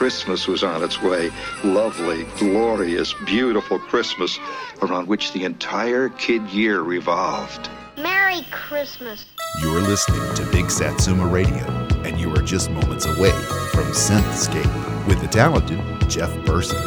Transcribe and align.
Christmas 0.00 0.48
was 0.48 0.64
on 0.64 0.82
its 0.82 1.02
way. 1.02 1.30
Lovely, 1.62 2.24
glorious, 2.38 3.14
beautiful 3.26 3.78
Christmas 3.78 4.38
around 4.80 5.08
which 5.08 5.30
the 5.32 5.44
entire 5.44 6.08
kid 6.08 6.48
year 6.48 6.80
revolved. 6.80 7.68
Merry 7.98 8.40
Christmas. 8.50 9.26
You're 9.60 9.82
listening 9.82 10.34
to 10.36 10.50
Big 10.52 10.70
Satsuma 10.70 11.26
Radio, 11.26 11.66
and 12.02 12.18
you 12.18 12.32
are 12.32 12.40
just 12.40 12.70
moments 12.70 13.04
away 13.04 13.32
from 13.72 13.92
Synthscape 13.92 15.06
with 15.06 15.20
the 15.20 15.28
talented 15.28 15.78
Jeff 16.08 16.34
Burson. 16.46 16.80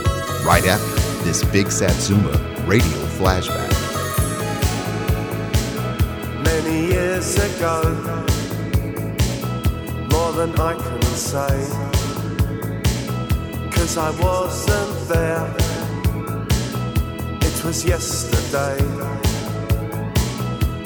Right 0.43 0.65
after 0.65 1.23
this 1.23 1.43
Big 1.43 1.69
Satsuma 1.69 2.31
Radio 2.65 2.97
flashback. 3.19 3.69
Many 6.43 6.87
years 6.87 7.35
ago, 7.35 7.83
more 10.11 10.31
than 10.31 10.59
I 10.59 10.73
can 10.73 11.01
say, 11.03 11.93
cause 13.83 13.97
I 13.97 14.11
wasn't 14.23 14.95
there. 15.09 15.45
It 17.41 17.65
was 17.65 17.83
yesterday. 17.83 18.79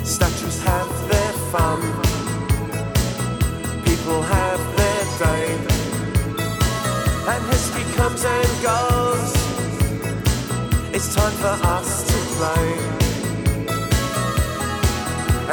Statues 0.04 0.60
have 0.64 0.92
their 1.08 1.34
fun, 1.54 1.80
people 3.86 4.20
have 4.24 4.62
their 4.80 5.04
day, 5.26 5.48
and 7.32 7.42
history 7.54 7.86
comes 7.98 8.24
and 8.26 8.52
goes. 8.72 9.32
It's 10.96 11.14
time 11.14 11.36
for 11.44 11.56
us 11.78 11.90
to 12.10 12.18
play. 12.38 12.68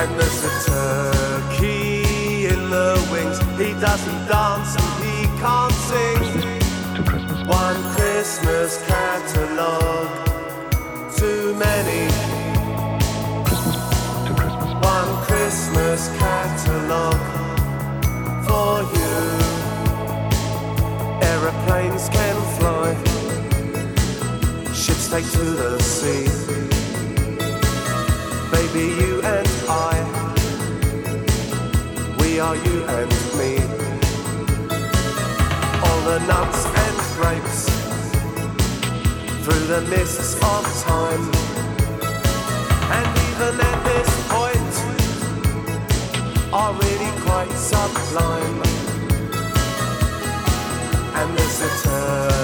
And 0.00 0.10
there's 0.18 0.42
a 0.50 0.54
turkey 0.70 2.46
in 2.52 2.70
the 2.70 2.90
wings. 3.12 3.38
He 3.58 3.78
doesn't 3.86 4.20
dance 4.32 4.72
and 4.80 4.92
he 5.04 5.26
can't 5.42 5.74
sing. 5.90 6.43
One 7.46 7.82
Christmas 7.94 8.82
catalogue, 8.86 10.08
too 11.14 11.54
many. 11.56 12.10
One 14.80 15.22
Christmas 15.26 16.08
catalogue 16.16 17.20
for 18.46 18.80
you. 18.96 19.16
Aeroplanes 21.20 22.08
can 22.08 22.36
fly, 22.56 22.94
ships 24.72 25.10
take 25.10 25.30
to 25.32 25.44
the 25.44 25.78
sea. 25.82 26.26
Baby, 28.52 28.86
you 29.02 29.20
and 29.22 29.48
I, 29.68 29.94
we 32.20 32.40
are 32.40 32.56
you 32.56 32.84
and 32.84 33.12
me. 33.36 33.58
All 35.84 36.00
the 36.08 36.18
nuts 36.26 36.83
and 37.18 37.66
through 39.42 39.66
the 39.66 39.80
mists 39.88 40.34
of 40.34 40.64
time. 40.82 41.24
And 42.96 43.06
even 43.28 43.60
at 43.60 43.78
this 43.84 44.10
point, 44.28 44.74
are 46.52 46.72
really 46.72 47.12
quite 47.22 47.52
sublime. 47.52 48.62
And 51.14 51.38
there's 51.38 51.60
a 51.62 51.82
turkey 51.82 52.43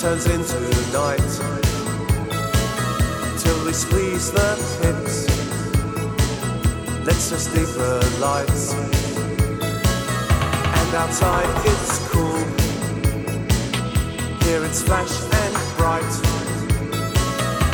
turns 0.00 0.26
into 0.26 0.60
night. 0.92 1.18
Till 3.38 3.64
we 3.64 3.72
squeeze 3.72 4.30
the 4.30 4.56
pips. 4.80 5.26
Let's 7.06 7.30
just 7.30 7.54
deeper 7.54 8.00
lights. 8.20 8.74
And 10.78 10.94
outside 10.94 11.48
it's 11.64 11.98
cool. 12.10 12.44
Here 14.44 14.62
it's 14.66 14.82
flash 14.82 15.14
and 15.42 15.54
bright. 15.78 16.14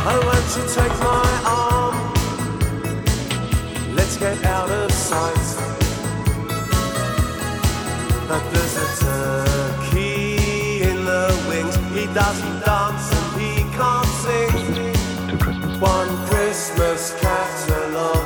Oh, 0.07 0.21
won't 0.29 0.57
you 0.57 0.65
take 0.79 0.97
my 1.01 1.29
arm? 1.45 1.97
Let's 3.97 4.17
get 4.17 4.45
out 4.45 4.71
of 4.71 4.93
sight. 4.93 5.49
But 8.29 8.43
there's 8.53 8.77
a 8.77 8.87
turkey 9.05 10.12
doesn't 12.15 12.61
dance 12.61 13.11
and 13.11 13.41
he 13.41 13.63
can't 13.73 14.07
sing. 14.23 14.93
One 15.81 16.11
Christmas 16.27 17.15
catalogue, 17.21 18.22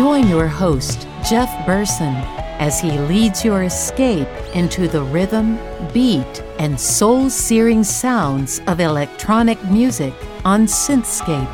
Join 0.00 0.28
your 0.28 0.48
host, 0.48 1.06
Jeff 1.28 1.66
Burson, 1.66 2.14
as 2.58 2.80
he 2.80 2.90
leads 2.90 3.44
your 3.44 3.64
escape 3.64 4.26
into 4.54 4.88
the 4.88 5.02
rhythm, 5.02 5.58
beat, 5.92 6.42
and 6.58 6.80
soul 6.80 7.28
searing 7.28 7.84
sounds 7.84 8.62
of 8.66 8.80
electronic 8.80 9.62
music 9.64 10.14
on 10.42 10.64
Synthscape. 10.64 11.46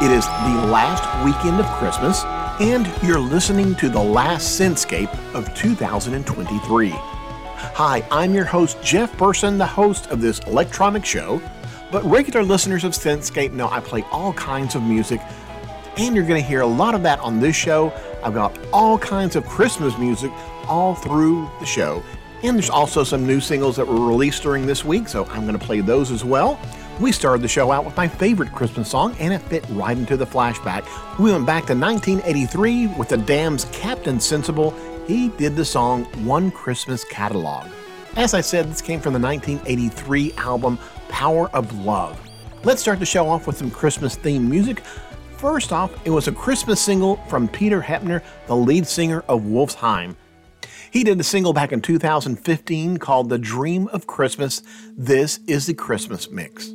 It 0.00 0.12
is 0.12 0.24
the 0.24 0.68
last 0.70 1.02
weekend 1.24 1.58
of 1.58 1.66
Christmas, 1.78 2.22
and 2.60 2.88
you're 3.02 3.18
listening 3.18 3.74
to 3.74 3.88
the 3.88 3.98
last 3.98 4.60
Synthscape 4.60 5.12
of 5.34 5.52
2023. 5.56 6.90
Hi, 6.90 8.06
I'm 8.12 8.34
your 8.34 8.44
host, 8.44 8.80
Jeff 8.84 9.18
Burson, 9.18 9.58
the 9.58 9.66
host 9.66 10.06
of 10.12 10.20
this 10.20 10.38
electronic 10.46 11.04
show. 11.04 11.42
But 11.90 12.04
regular 12.04 12.44
listeners 12.44 12.84
of 12.84 12.92
Synthscape 12.92 13.52
know 13.52 13.68
I 13.68 13.80
play 13.80 14.04
all 14.12 14.32
kinds 14.34 14.74
of 14.76 14.82
music, 14.84 15.20
and 15.96 16.14
you're 16.14 16.26
going 16.26 16.40
to 16.40 16.46
hear 16.46 16.60
a 16.60 16.66
lot 16.66 16.94
of 16.94 17.02
that 17.02 17.20
on 17.20 17.40
this 17.40 17.56
show. 17.56 17.92
I've 18.22 18.34
got 18.34 18.58
all 18.72 18.98
kinds 18.98 19.36
of 19.36 19.46
Christmas 19.46 19.96
music 19.98 20.30
all 20.66 20.94
through 20.94 21.50
the 21.60 21.66
show. 21.66 22.02
And 22.42 22.56
there's 22.56 22.70
also 22.70 23.04
some 23.04 23.26
new 23.26 23.40
singles 23.40 23.76
that 23.76 23.86
were 23.86 24.06
released 24.06 24.42
during 24.42 24.66
this 24.66 24.84
week, 24.84 25.08
so 25.08 25.24
I'm 25.26 25.46
going 25.46 25.58
to 25.58 25.64
play 25.64 25.80
those 25.80 26.10
as 26.10 26.24
well. 26.24 26.60
We 27.00 27.10
started 27.10 27.42
the 27.42 27.48
show 27.48 27.72
out 27.72 27.84
with 27.84 27.96
my 27.96 28.06
favorite 28.06 28.52
Christmas 28.52 28.90
song, 28.90 29.16
and 29.18 29.32
it 29.32 29.40
fit 29.42 29.64
right 29.70 29.96
into 29.96 30.16
the 30.16 30.26
flashback. 30.26 30.84
We 31.18 31.32
went 31.32 31.46
back 31.46 31.66
to 31.66 31.74
1983 31.74 32.88
with 32.98 33.08
the 33.08 33.16
Damned's 33.16 33.64
Captain 33.72 34.20
Sensible. 34.20 34.74
He 35.06 35.30
did 35.30 35.56
the 35.56 35.64
song 35.64 36.04
One 36.24 36.50
Christmas 36.50 37.04
Catalog. 37.04 37.66
As 38.16 38.32
I 38.32 38.40
said, 38.40 38.70
this 38.70 38.80
came 38.80 39.00
from 39.00 39.12
the 39.12 39.18
1983 39.18 40.34
album 40.34 40.78
Power 41.08 41.48
of 41.50 41.84
Love. 41.84 42.20
Let's 42.62 42.80
start 42.80 42.98
the 42.98 43.06
show 43.06 43.28
off 43.28 43.46
with 43.46 43.58
some 43.58 43.70
Christmas 43.70 44.16
themed 44.16 44.48
music. 44.48 44.82
First 45.44 45.74
off, 45.74 45.92
it 46.06 46.10
was 46.10 46.26
a 46.26 46.32
Christmas 46.32 46.80
single 46.80 47.16
from 47.28 47.48
Peter 47.48 47.82
Heppner, 47.82 48.22
the 48.46 48.56
lead 48.56 48.86
singer 48.86 49.22
of 49.28 49.42
Wolfsheim. 49.42 50.16
He 50.90 51.04
did 51.04 51.20
a 51.20 51.22
single 51.22 51.52
back 51.52 51.70
in 51.70 51.82
2015 51.82 52.96
called 52.96 53.28
The 53.28 53.36
Dream 53.36 53.88
of 53.88 54.06
Christmas. 54.06 54.62
This 54.96 55.40
is 55.46 55.66
the 55.66 55.74
Christmas 55.74 56.30
mix. 56.30 56.72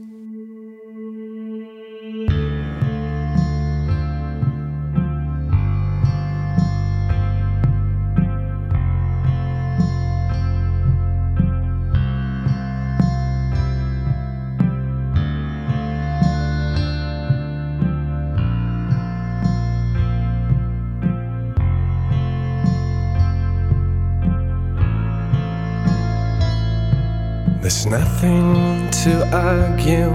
Nothing 28.21 28.89
to 28.91 29.11
argue 29.33 30.11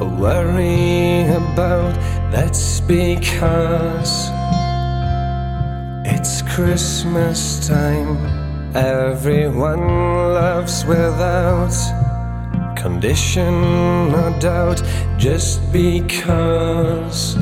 or 0.00 0.08
worry 0.08 1.28
about. 1.28 1.94
That's 2.32 2.80
because 2.80 4.30
it's 6.06 6.40
Christmas 6.54 7.66
time. 7.68 8.16
Everyone 8.74 9.86
loves 10.32 10.84
without 10.86 11.74
condition 12.76 13.54
or 14.14 14.30
doubt. 14.38 14.82
Just 15.18 15.60
because 15.72 17.36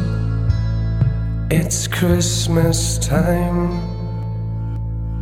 it's 1.51 1.87
Christmas 1.87 2.99
time. 2.99 3.99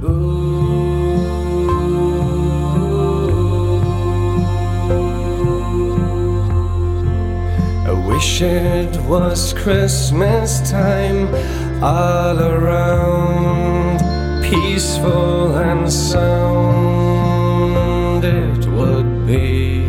I 0.02 0.55
wish 8.16 8.40
it 8.40 8.96
was 9.02 9.52
Christmas 9.52 10.70
time 10.70 11.28
all 11.84 12.38
around, 12.40 14.00
peaceful 14.42 15.54
and 15.56 15.92
sound 15.92 16.24
it 18.24 18.66
would 18.68 19.26
be. 19.26 19.84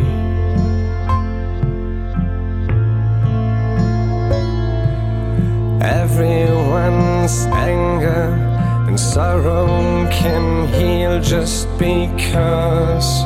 Everyone's 5.80 7.46
anger 7.72 8.36
and 8.88 9.00
sorrow 9.00 9.66
can 10.10 10.68
heal 10.74 11.18
just 11.22 11.66
because 11.78 13.22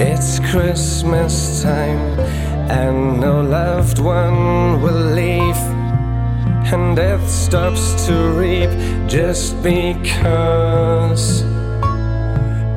it's 0.00 0.40
Christmas 0.50 1.62
time 1.62 2.49
and 2.70 3.20
no 3.20 3.40
loved 3.40 3.98
one 3.98 4.80
will 4.80 5.04
leave. 5.14 5.60
And 6.72 6.94
death 6.94 7.28
stops 7.28 8.06
to 8.06 8.14
reap 8.30 8.70
just 9.08 9.60
because 9.62 11.42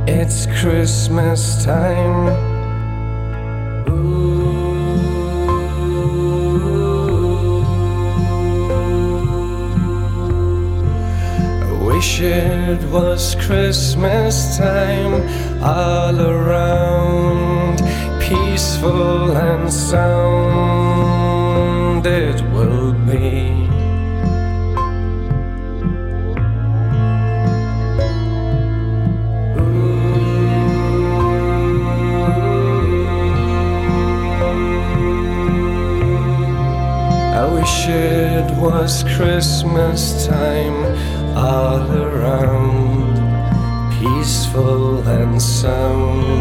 it's 0.07 0.47
Christmas 0.59 1.63
time. 1.63 2.27
I 11.61 11.71
wish 11.85 12.19
it 12.19 12.83
was 12.89 13.35
Christmas 13.35 14.57
time 14.57 15.13
all 15.61 16.19
around, 16.19 17.79
peaceful 18.33 19.37
and 19.37 19.71
sound 19.71 21.13
it 22.05 22.41
will 22.53 22.93
be. 22.93 23.69
I 37.39 37.43
wish 37.53 37.87
it 37.87 38.49
was 38.57 39.03
Christmas 39.15 40.25
time 40.25 40.77
all 41.37 41.85
around, 41.91 43.13
peaceful 43.99 45.07
and 45.07 45.39
sound 45.41 46.32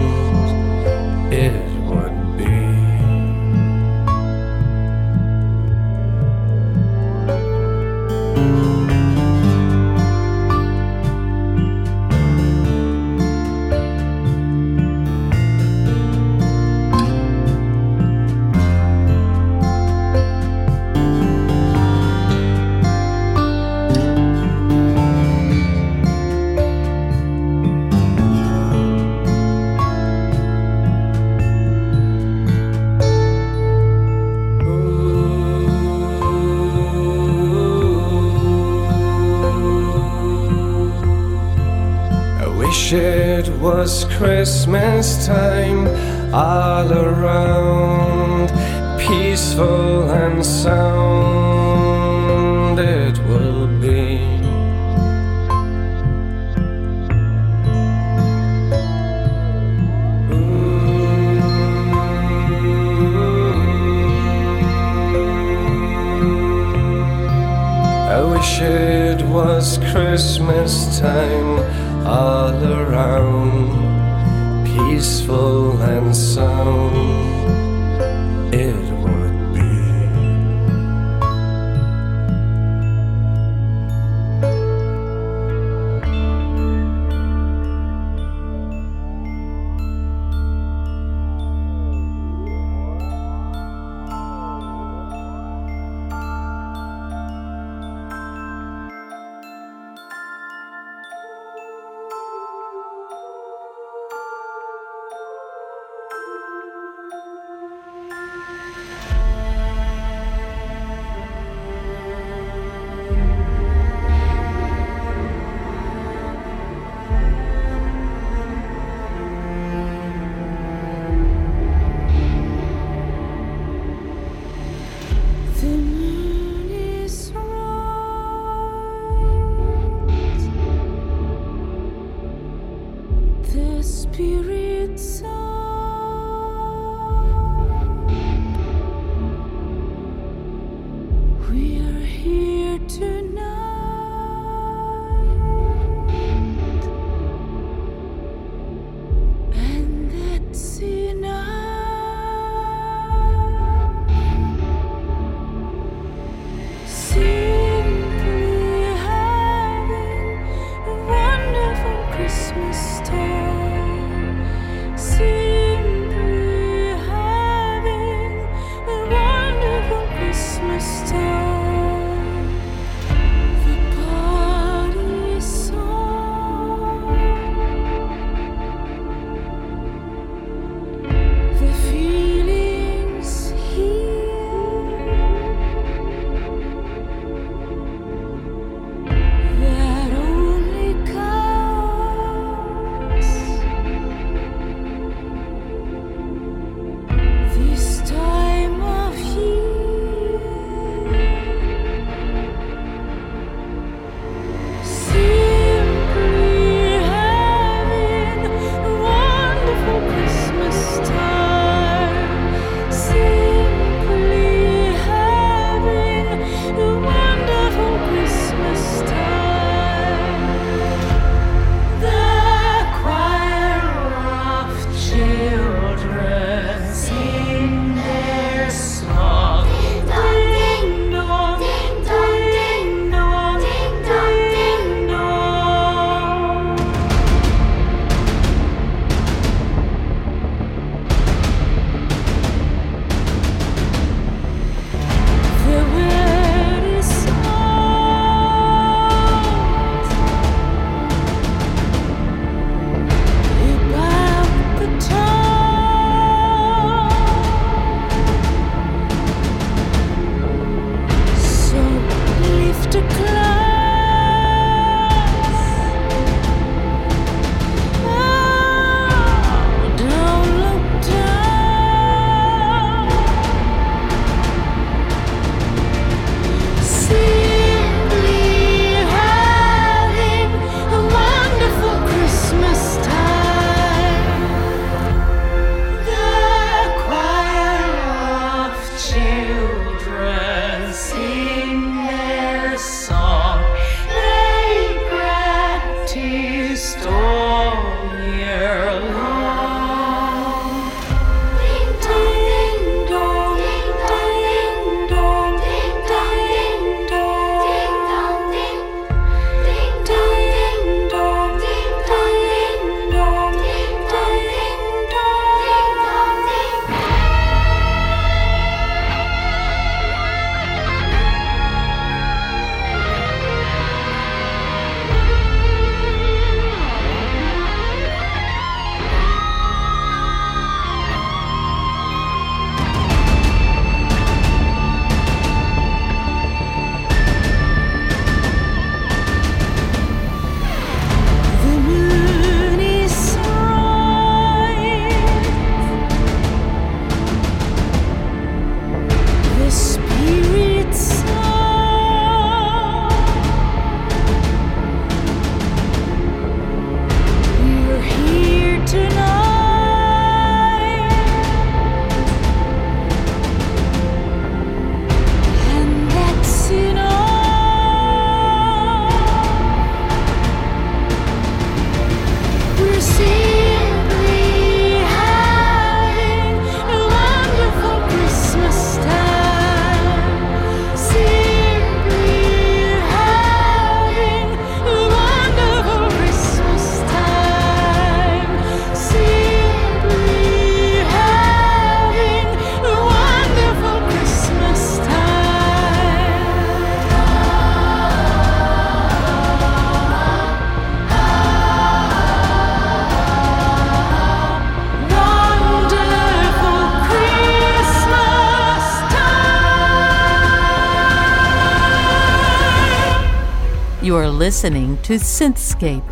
listening 414.33 414.97
to 415.03 415.15
Synthscape. 415.15 416.12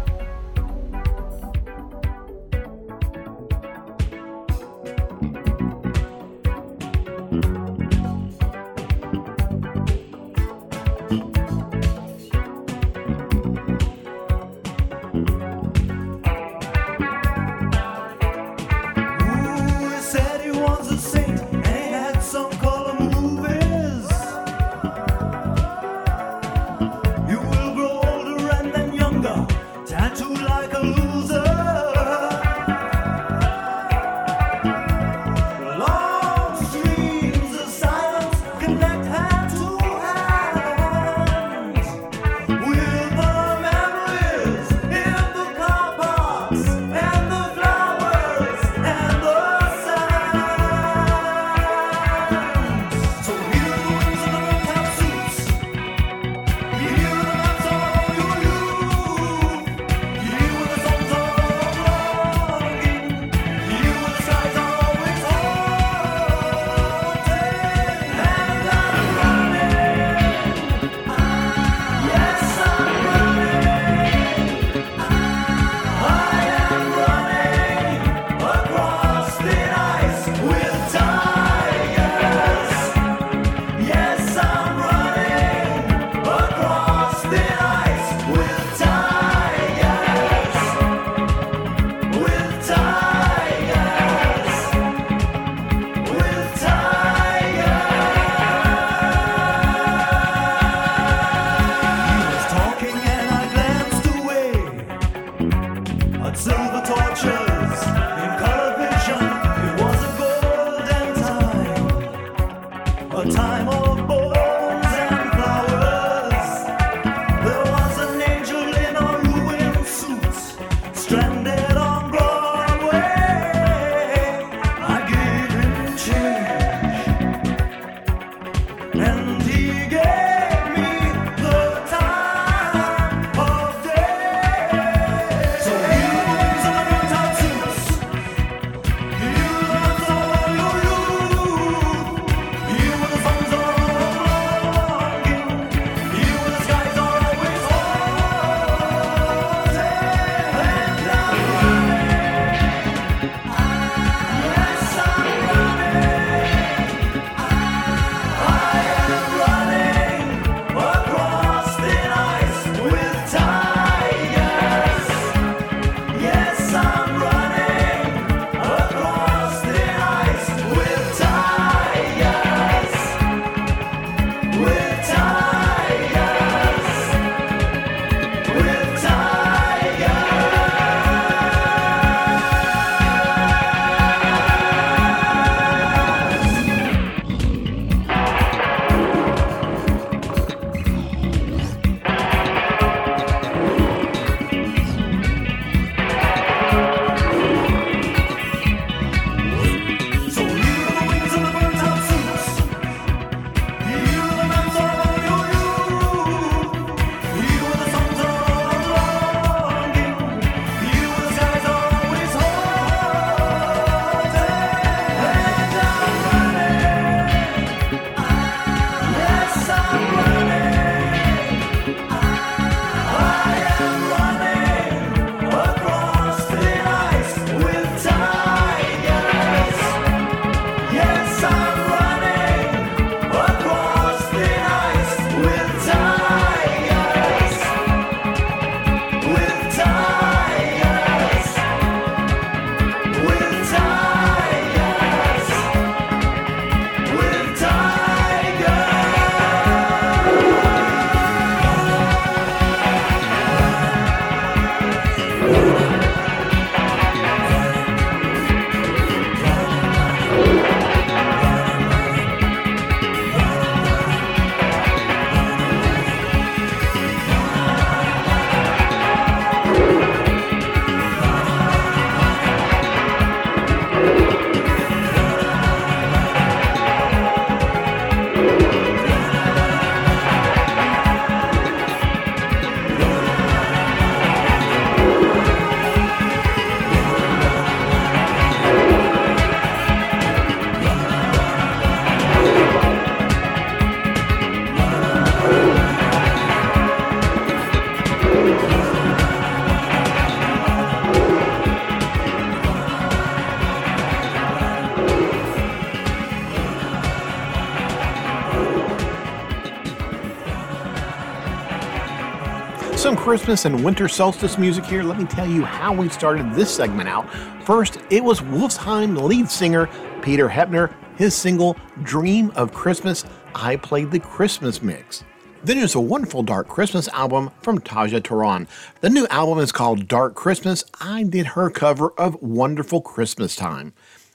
Christmas 313.30 313.64
and 313.64 313.84
winter 313.84 314.08
solstice 314.08 314.58
music 314.58 314.84
here. 314.84 315.04
Let 315.04 315.16
me 315.16 315.24
tell 315.24 315.48
you 315.48 315.62
how 315.62 315.92
we 315.92 316.08
started 316.08 316.52
this 316.52 316.68
segment 316.74 317.08
out. 317.08 317.32
First, 317.64 317.98
it 318.10 318.24
was 318.24 318.40
Wolfsheim 318.40 319.22
lead 319.22 319.48
singer 319.48 319.88
Peter 320.20 320.48
Heppner, 320.48 320.92
his 321.16 321.32
single 321.32 321.76
Dream 322.02 322.50
of 322.56 322.74
Christmas. 322.74 323.24
I 323.54 323.76
played 323.76 324.10
the 324.10 324.18
Christmas 324.18 324.82
mix. 324.82 325.22
Then 325.62 325.78
there's 325.78 325.94
a 325.94 326.00
wonderful 326.00 326.42
Dark 326.42 326.66
Christmas 326.66 327.06
album 327.10 327.52
from 327.62 327.78
Tarja 327.78 328.20
Turunen. 328.20 328.66
The 329.00 329.10
new 329.10 329.28
album 329.28 329.60
is 329.60 329.70
called 329.70 330.08
Dark 330.08 330.34
Christmas. 330.34 330.82
I 331.00 331.22
did 331.22 331.46
her 331.46 331.70
cover 331.70 332.10
of 332.18 332.42
Wonderful 332.42 333.00
Christmas 333.00 333.54
Time. 333.54 333.92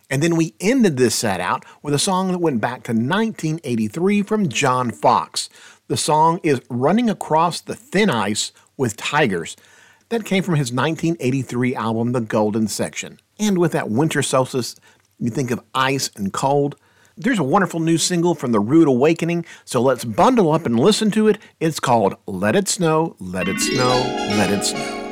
And 0.09 0.23
then 0.23 0.37
we 0.37 0.53
ended 0.61 0.95
this 0.95 1.15
set 1.15 1.41
out 1.41 1.65
with 1.81 1.93
a 1.93 1.99
song 1.99 2.31
that 2.31 2.37
went 2.37 2.61
back 2.61 2.83
to 2.83 2.91
1983 2.93 4.21
from 4.21 4.47
John 4.47 4.91
Foxx. 4.91 5.49
The 5.87 5.97
song 5.97 6.39
is 6.43 6.61
Running 6.69 7.09
Across 7.09 7.61
the 7.61 7.75
Thin 7.75 8.09
Ice 8.09 8.51
with 8.77 8.97
Tigers. 8.97 9.55
That 10.09 10.25
came 10.25 10.43
from 10.43 10.55
his 10.55 10.71
1983 10.71 11.75
album, 11.75 12.11
The 12.11 12.21
Golden 12.21 12.67
Section. 12.67 13.19
And 13.39 13.57
with 13.57 13.71
that 13.71 13.89
winter 13.89 14.21
solstice, 14.21 14.75
you 15.19 15.29
think 15.29 15.51
of 15.51 15.61
ice 15.73 16.11
and 16.15 16.31
cold. 16.31 16.75
There's 17.17 17.39
a 17.39 17.43
wonderful 17.43 17.79
new 17.79 17.97
single 17.97 18.35
from 18.35 18.51
The 18.51 18.59
Rude 18.59 18.87
Awakening, 18.87 19.45
so 19.63 19.81
let's 19.81 20.03
bundle 20.03 20.51
up 20.51 20.65
and 20.65 20.79
listen 20.79 21.11
to 21.11 21.27
it. 21.27 21.37
It's 21.59 21.79
called 21.79 22.15
Let 22.27 22.55
It 22.55 22.67
Snow, 22.67 23.15
Let 23.19 23.47
It 23.47 23.59
Snow, 23.59 23.95
Let 24.37 24.51
It 24.51 24.65
Snow. 24.65 25.04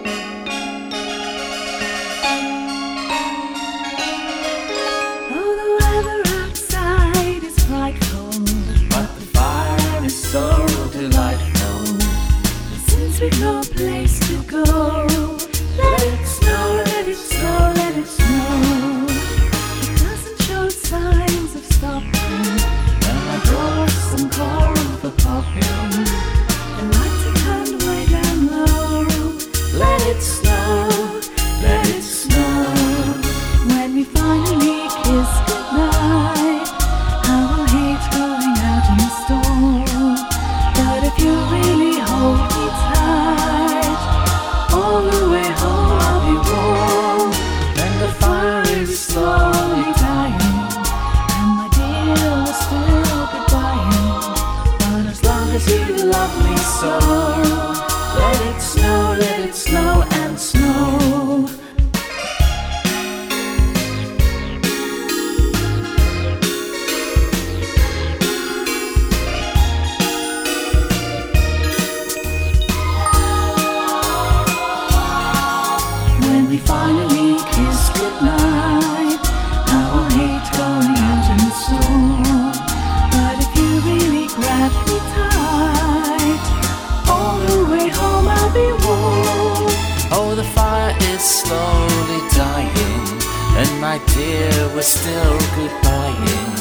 Dear, 94.07 94.69
we're 94.73 94.81
still 94.81 95.37
goodbying. 95.55 96.53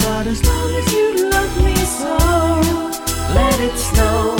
But 0.00 0.26
as 0.26 0.44
long 0.44 0.74
as 0.74 0.92
you 0.92 1.30
love 1.30 1.64
me 1.64 1.76
so, 1.76 2.16
Let 3.34 3.60
it 3.60 3.76
snow, 3.76 4.36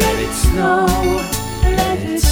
let 0.00 0.18
it 0.18 0.32
snow, 0.32 0.86
let 1.62 1.98
it 2.00 2.20
snow. 2.20 2.31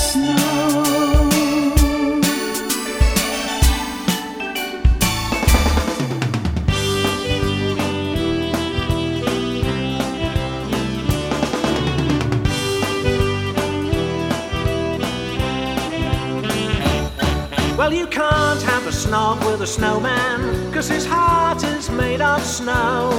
A 18.90 18.92
snob 18.92 19.38
with 19.44 19.62
a 19.62 19.66
snowman, 19.66 20.72
cause 20.72 20.88
his 20.88 21.06
heart 21.06 21.62
is 21.62 21.88
made 21.90 22.20
of 22.20 22.42
snow. 22.42 23.12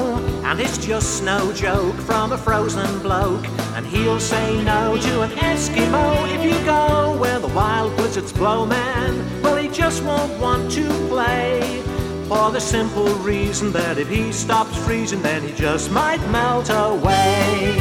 And 0.44 0.60
it's 0.60 0.78
just 0.78 1.24
no 1.24 1.54
joke 1.54 1.96
from 1.96 2.34
a 2.34 2.38
frozen 2.38 3.00
bloke. 3.00 3.48
And 3.76 3.86
he'll 3.86 4.20
say 4.20 4.62
no 4.66 4.98
to 4.98 5.22
an 5.22 5.32
Eskimo 5.32 6.28
if 6.36 6.44
you 6.44 6.66
go 6.66 7.18
where 7.18 7.40
the 7.40 7.48
wild 7.48 7.96
blizzards 7.96 8.34
blow, 8.34 8.66
man. 8.66 9.42
Well, 9.42 9.56
he 9.56 9.70
just 9.70 10.04
won't 10.04 10.38
want 10.42 10.70
to 10.74 10.86
play. 11.08 11.82
For 12.28 12.52
the 12.52 12.60
simple 12.60 13.08
reason 13.20 13.72
that 13.72 13.98
if 13.98 14.10
he 14.10 14.34
stops 14.34 14.76
freezing, 14.86 15.22
then 15.22 15.42
he 15.42 15.54
just 15.54 15.90
might 15.90 16.22
melt 16.32 16.70
away. 16.70 17.78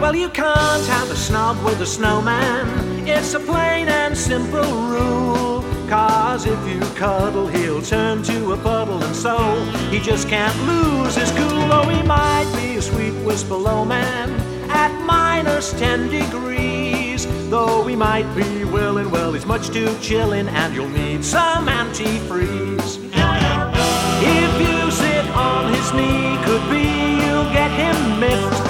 Well, 0.00 0.16
you 0.16 0.30
can't 0.30 0.86
have 0.86 1.10
a 1.10 1.16
snob 1.16 1.62
with 1.66 1.82
a 1.82 1.86
snowman. 1.86 2.85
It's 3.18 3.32
a 3.32 3.40
plain 3.40 3.88
and 3.88 4.16
simple 4.16 4.60
rule. 4.60 5.64
Cause 5.88 6.44
if 6.44 6.68
you 6.68 6.80
cuddle, 6.96 7.46
he'll 7.46 7.80
turn 7.80 8.22
to 8.24 8.52
a 8.52 8.58
puddle, 8.58 9.02
and 9.02 9.16
so 9.16 9.38
he 9.90 10.00
just 10.00 10.28
can't 10.28 10.54
lose 10.66 11.16
his 11.16 11.30
cool. 11.30 11.66
Though 11.66 11.88
he 11.88 12.02
might 12.02 12.46
be 12.54 12.76
a 12.76 12.82
sweet 12.82 13.14
whisper 13.24 13.54
low 13.54 13.86
man 13.86 14.30
at 14.68 14.92
minus 15.06 15.72
10 15.80 16.10
degrees. 16.10 17.26
Though 17.48 17.86
he 17.86 17.96
might 17.96 18.28
be 18.36 18.64
willing, 18.64 19.10
well, 19.10 19.32
he's 19.32 19.46
much 19.46 19.68
too 19.68 19.88
chillin', 20.06 20.48
and 20.48 20.74
you'll 20.74 20.90
need 20.90 21.24
some 21.24 21.68
antifreeze. 21.68 22.98
If 24.20 24.52
you 24.60 24.90
sit 24.90 25.26
on 25.30 25.72
his 25.72 25.92
knee, 25.94 26.36
could 26.44 26.68
be 26.68 26.84
you'll 27.24 27.50
get 27.50 27.70
him 27.70 28.20
miffed. 28.20 28.65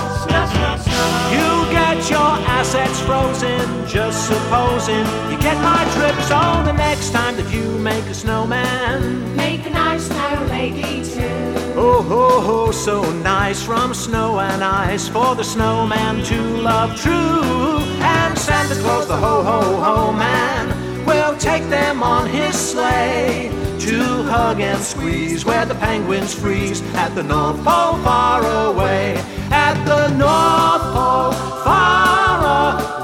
You'll 2.66 2.82
get 2.82 2.88
your 2.88 2.90
assets 2.90 3.00
frozen, 3.00 3.86
just 3.88 4.26
supposing 4.26 5.04
you 5.30 5.38
get 5.40 5.56
my 5.62 5.84
drift. 5.94 6.22
So 6.28 6.38
the 6.64 6.72
next 6.72 7.10
time 7.10 7.36
that 7.36 7.52
you 7.52 7.62
make 7.78 8.04
a 8.06 8.14
snowman, 8.14 9.36
Make 9.36 9.66
a 9.66 9.70
nice 9.70 10.06
snow 10.06 10.46
lady 10.48 11.04
too. 11.04 11.74
oh 11.76 12.02
ho 12.02 12.40
ho, 12.40 12.70
so 12.72 13.02
nice 13.22 13.62
from 13.62 13.94
snow 13.94 14.40
and 14.40 14.62
ice 14.64 15.08
for 15.08 15.34
the 15.34 15.44
snowman 15.44 16.24
to 16.24 16.40
love 16.60 16.96
true. 17.00 17.78
And 18.02 18.36
Santa 18.38 18.74
Claus, 18.80 19.06
the 19.06 19.16
ho 19.16 19.42
ho 19.42 19.76
ho 19.80 20.12
man, 20.12 21.04
will 21.06 21.36
take 21.38 21.68
them 21.68 22.02
on 22.02 22.28
his 22.28 22.54
sleigh 22.54 23.50
to 23.80 24.02
hug 24.24 24.60
and 24.60 24.80
squeeze 24.82 25.44
where 25.44 25.64
the 25.66 25.74
penguins 25.76 26.34
freeze 26.34 26.82
at 26.94 27.14
the 27.14 27.22
North 27.22 27.56
Pole 27.62 27.96
far 28.02 28.42
away. 28.70 29.14
At 29.50 29.76
the 29.84 30.08
North 30.16 30.82
Pole 30.92 31.32
far 31.62 31.90
away. 31.90 31.95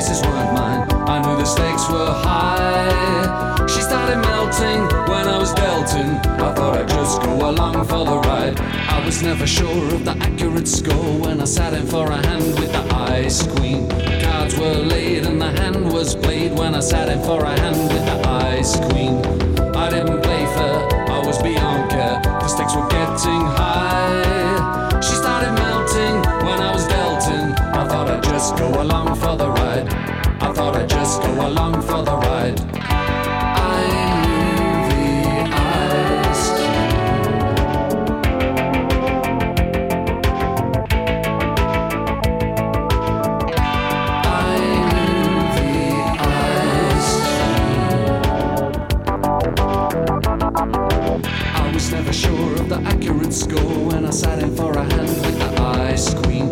time, 0.00 0.32
weren't 0.32 0.54
mine. 0.54 1.08
I 1.08 1.20
knew 1.22 1.36
the 1.36 1.44
stakes 1.44 1.88
were 1.90 2.12
high. 2.12 3.66
She 3.66 3.80
started 3.80 4.16
melting 4.16 4.82
when 5.08 5.28
I 5.28 5.38
was 5.38 5.52
dealt 5.52 5.92
in. 5.94 6.10
I 6.40 6.54
thought 6.54 6.78
I'd 6.78 6.88
just 6.88 7.22
go 7.22 7.50
along 7.50 7.84
for 7.86 8.04
the 8.04 8.18
ride. 8.28 8.58
I 8.60 9.04
was 9.04 9.22
never 9.22 9.46
sure 9.46 9.94
of 9.94 10.04
the 10.04 10.16
accurate 10.20 10.68
score 10.68 11.18
when 11.18 11.40
I 11.40 11.44
sat 11.44 11.74
in 11.74 11.86
for 11.86 12.10
a 12.10 12.26
hand 12.26 12.44
with 12.58 12.72
the 12.72 12.94
ice 12.94 13.46
queen. 13.46 13.88
Cards 14.22 14.56
were 14.58 14.74
laid 14.74 15.26
and 15.26 15.40
the 15.40 15.50
hand 15.50 15.92
was 15.92 16.14
played 16.14 16.52
when 16.58 16.74
I 16.74 16.80
sat 16.80 17.08
in 17.08 17.22
for 17.22 17.44
a 17.44 17.60
hand 17.60 17.76
with 17.92 18.04
the 18.06 18.28
ice 18.28 18.76
queen. 18.88 19.16
I 19.76 19.90
didn't 19.90 20.22
play 20.22 20.46
fair, 20.56 21.10
I 21.10 21.26
was 21.26 21.38
beyond 21.42 21.90
care. 21.90 22.20
The 22.22 22.48
stakes 22.48 22.74
were 22.74 22.88
getting 22.88 23.42
high. 23.56 24.39
Just 28.40 28.56
go 28.56 28.68
along 28.80 29.14
for 29.16 29.36
the 29.36 29.50
ride. 29.50 29.86
I 30.40 30.50
thought 30.54 30.74
I'd 30.74 30.88
just 30.88 31.20
go 31.20 31.46
along 31.46 31.82
for 31.82 32.02
the 32.02 32.16
ride. 32.16 32.58
I 32.72 33.82
knew 34.24 34.88
the 34.88 35.04
ice 36.24 36.46
I 44.24 44.56
knew 44.90 45.36
the 45.56 45.70
ice 46.96 47.10
I 51.60 51.70
was 51.74 51.92
never 51.92 52.12
sure 52.14 52.54
of 52.54 52.70
the 52.70 52.80
accurate 52.86 53.34
score 53.34 53.84
when 53.88 54.06
I 54.06 54.10
sat 54.10 54.38
in 54.38 54.56
for 54.56 54.72
a 54.72 54.82
hand 54.82 55.08
with 55.26 55.38
the 55.38 55.60
ice 55.60 56.14
queen. 56.14 56.49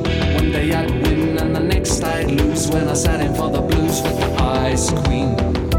When 2.70 2.86
I 2.86 2.92
sat 2.92 3.20
in 3.20 3.34
for 3.34 3.50
the 3.50 3.62
blues 3.62 4.02
with 4.02 4.18
the 4.18 4.30
ice 4.42 4.90
queen. 4.90 5.34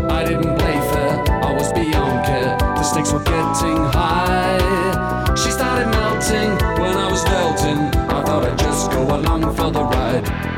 I 0.10 0.23
didn't 0.23 0.58
play 0.58 0.80
fair, 0.91 1.23
I 1.43 1.54
was 1.54 1.71
beyond 1.71 2.25
care. 2.25 2.58
The 2.58 2.84
stakes 2.84 3.13
were 3.13 3.23
getting 3.23 3.78
high. 3.93 5.36
She 5.36 5.52
started 5.52 5.88
melting 5.88 6.52
when 6.82 6.97
I 6.97 7.12
was 7.12 7.23
melting. 7.25 7.80
I 8.10 8.23
thought 8.23 8.43
I'd 8.43 8.58
just 8.58 8.89
go 8.91 9.04
along 9.04 9.56
for 9.56 9.69
the 9.69 9.84
ride. 9.84 10.48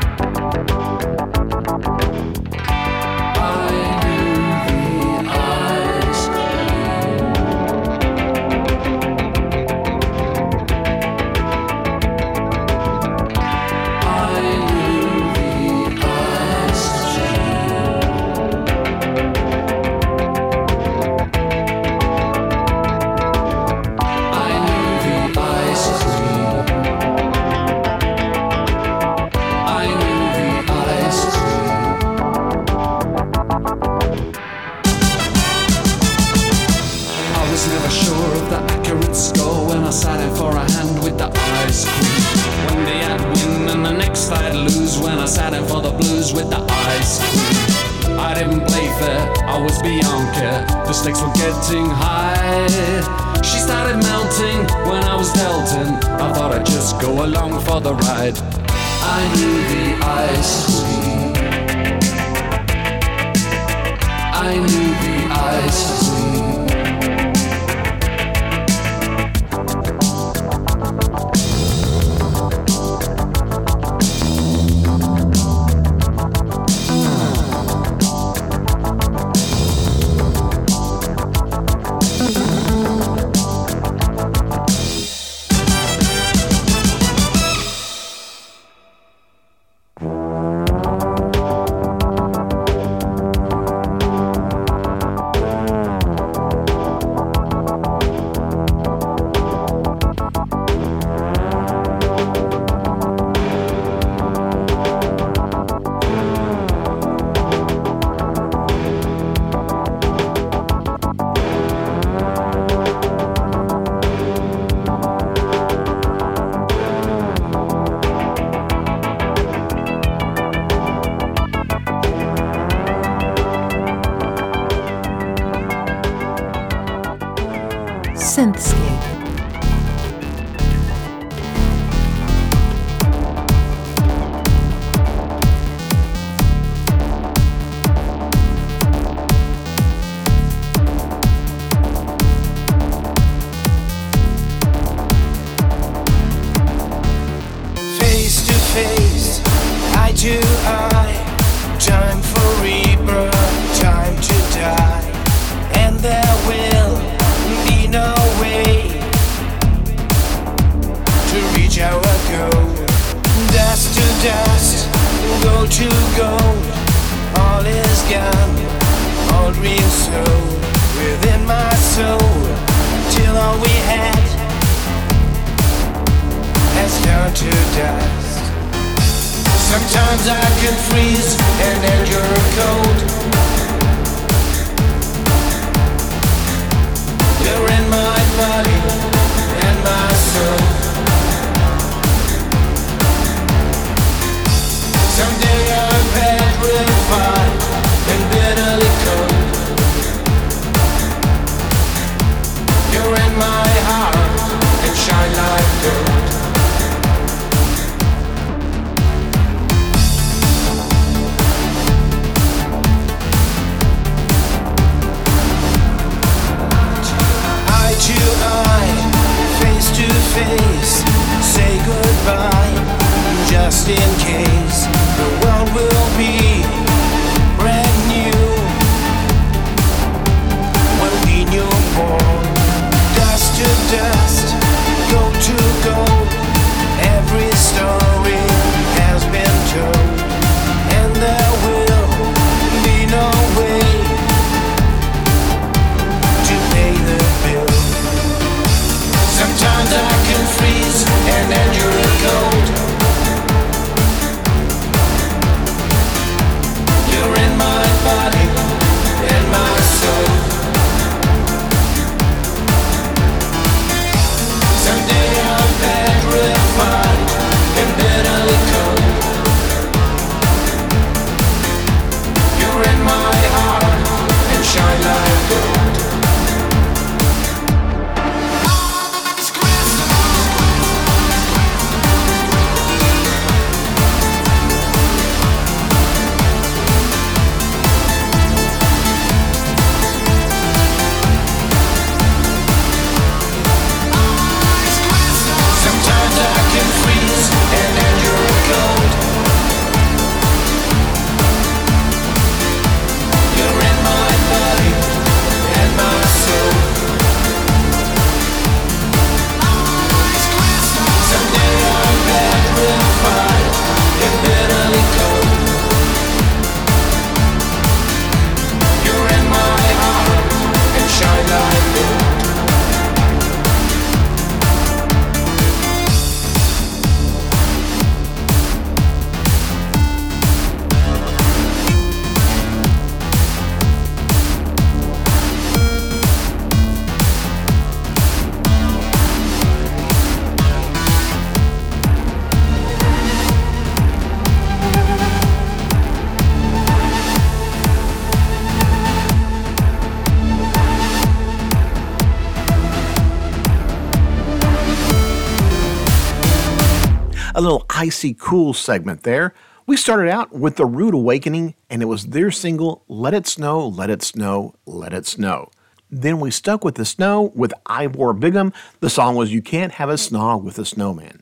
Cool 358.39 358.73
segment 358.73 359.23
there 359.23 359.53
We 359.87 359.97
started 359.97 360.29
out 360.29 360.53
with 360.53 360.75
The 360.75 360.85
Rude 360.85 361.15
Awakening, 361.15 361.73
and 361.89 362.01
it 362.01 362.05
was 362.05 362.27
their 362.27 362.51
single, 362.51 363.03
Let 363.07 363.33
It 363.33 363.47
Snow, 363.47 363.87
Let 363.87 364.09
It 364.09 364.21
Snow, 364.21 364.75
Let 364.85 365.13
It 365.13 365.25
Snow. 365.25 365.69
Then 366.09 366.39
we 366.39 366.51
stuck 366.51 366.83
with 366.83 366.95
the 366.95 367.05
snow 367.05 367.51
with 367.55 367.73
Ivor 367.85 368.33
Biggun. 368.33 368.73
The 368.99 369.09
song 369.09 369.35
was 369.35 369.51
You 369.51 369.61
Can't 369.61 369.93
Have 369.93 370.09
a 370.09 370.13
Snog 370.13 370.63
with 370.63 370.77
a 370.77 370.85
Snowman. 370.85 371.41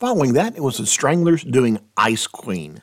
Following 0.00 0.32
that, 0.32 0.56
it 0.56 0.62
was 0.62 0.78
the 0.78 0.86
Stranglers 0.86 1.44
doing 1.44 1.80
Ice 1.96 2.26
Queen. 2.26 2.82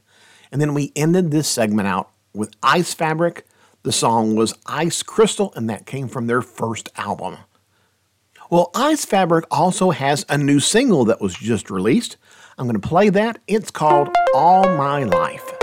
And 0.52 0.62
then 0.62 0.74
we 0.74 0.92
ended 0.96 1.32
this 1.32 1.48
segment 1.48 1.88
out 1.88 2.12
with 2.34 2.60
Eisfabrik. 2.62 3.42
The 3.84 3.92
song 3.92 4.36
was 4.36 4.54
Ice 4.68 5.02
Crystal, 5.02 5.52
and 5.56 5.70
that 5.70 5.86
came 5.86 6.08
from 6.08 6.28
their 6.28 6.42
first 6.42 6.90
album. 6.98 7.38
Well, 8.50 8.70
Eisfabrik 8.76 9.46
also 9.50 9.92
has 9.92 10.26
a 10.30 10.38
new 10.38 10.60
single 10.60 11.06
that 11.06 11.22
was 11.22 11.34
just 11.34 11.72
released. 11.72 12.18
I'm 12.58 12.68
going 12.68 12.80
to 12.80 12.88
play 12.88 13.10
that. 13.10 13.40
It's 13.48 13.72
called 13.72 14.10
All 14.36 14.64
My 14.78 15.04
Life. 15.04 15.63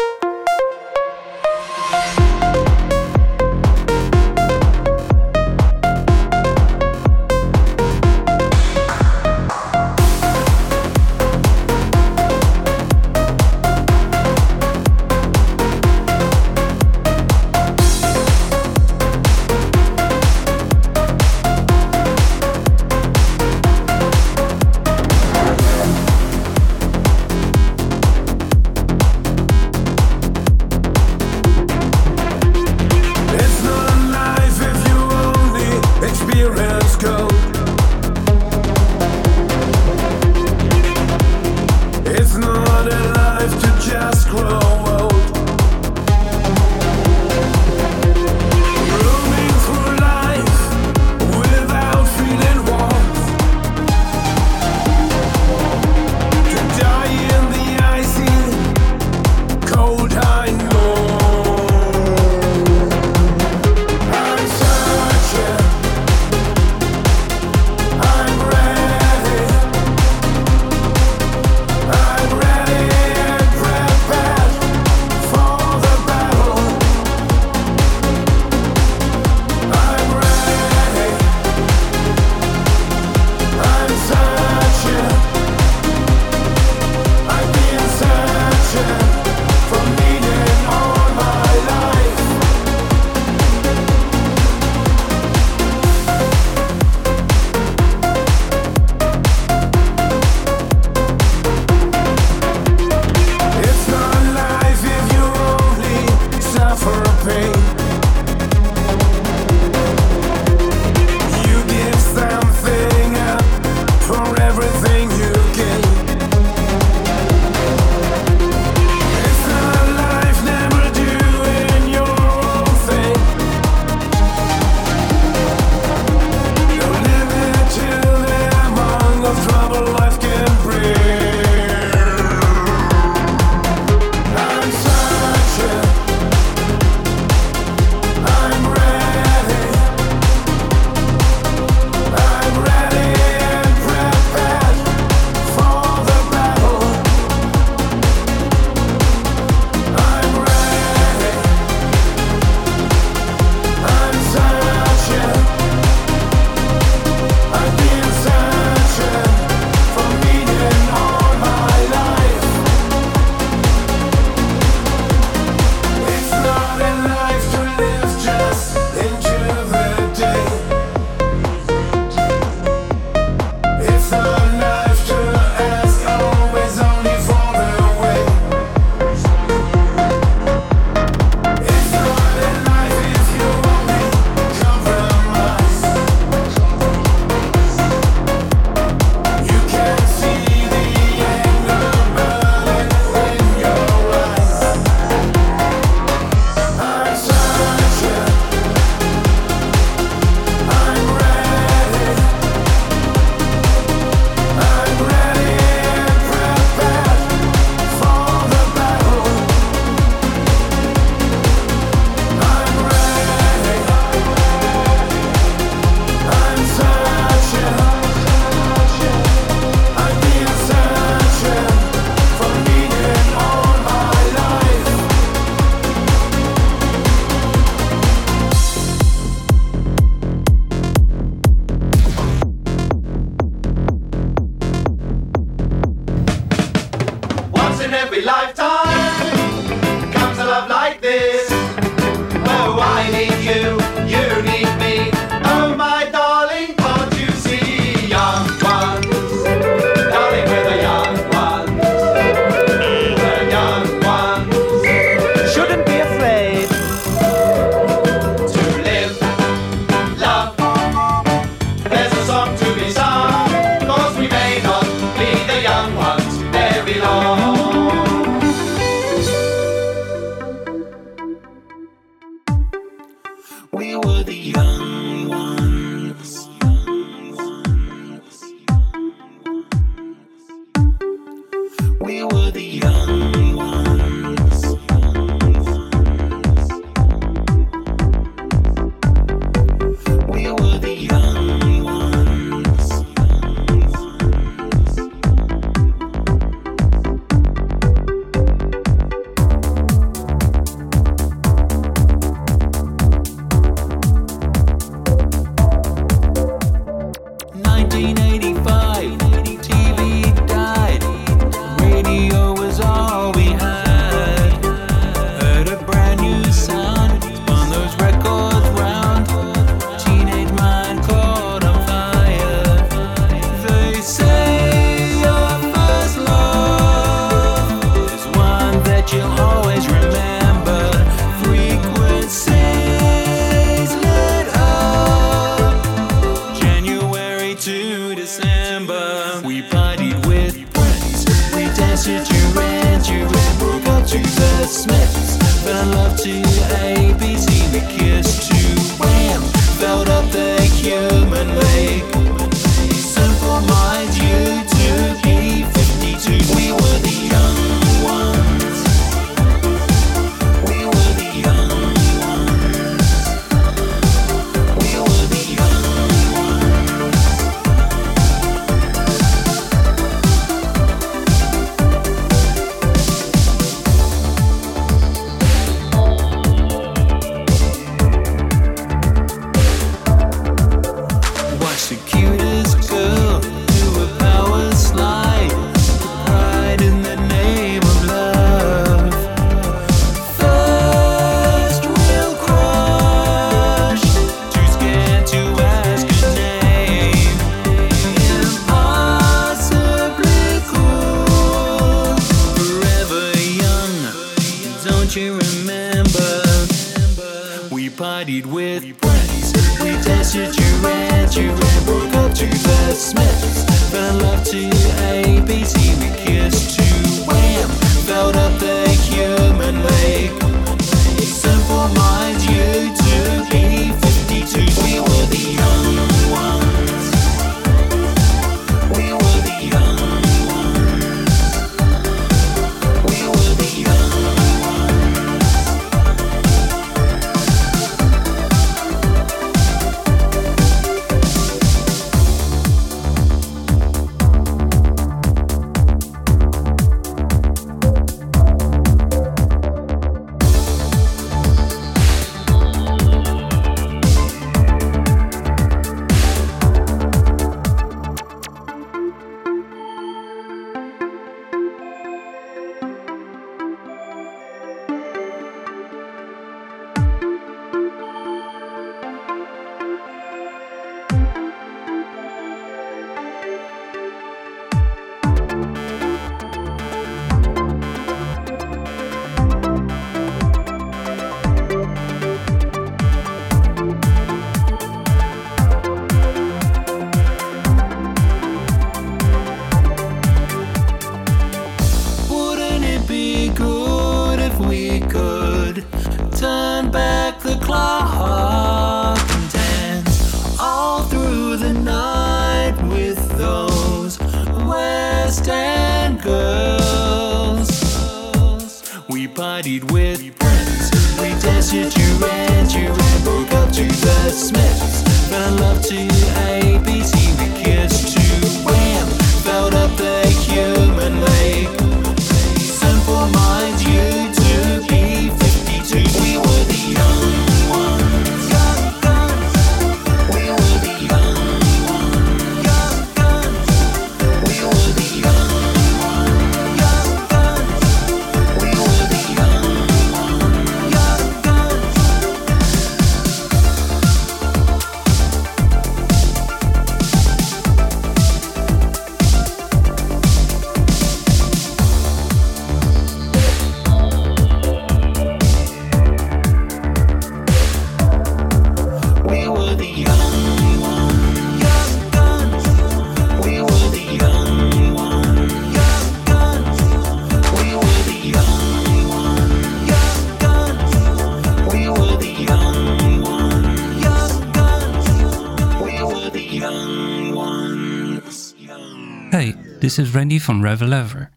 this 579.91 579.99
is 579.99 580.15
Randy 580.15 580.39
from 580.39 580.63
ReveLever, 580.63 581.31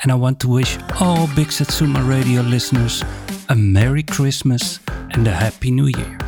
and 0.00 0.12
I 0.12 0.14
want 0.14 0.38
to 0.38 0.48
wish 0.48 0.78
all 1.00 1.26
Big 1.34 1.50
Satsuma 1.50 2.04
Radio 2.04 2.40
listeners 2.40 3.02
a 3.48 3.56
Merry 3.56 4.04
Christmas 4.04 4.78
and 5.10 5.26
a 5.26 5.32
Happy 5.32 5.72
New 5.72 5.86
Year. 5.86 6.25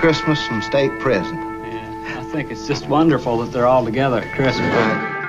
Christmas 0.00 0.42
from 0.46 0.62
state 0.62 0.98
prison. 0.98 1.36
Yeah, 1.62 2.20
I 2.20 2.24
think 2.24 2.50
it's 2.50 2.66
just 2.66 2.88
wonderful 2.88 3.36
that 3.40 3.52
they're 3.52 3.66
all 3.66 3.84
together 3.84 4.20
at 4.20 4.34
Christmas. 4.34 5.19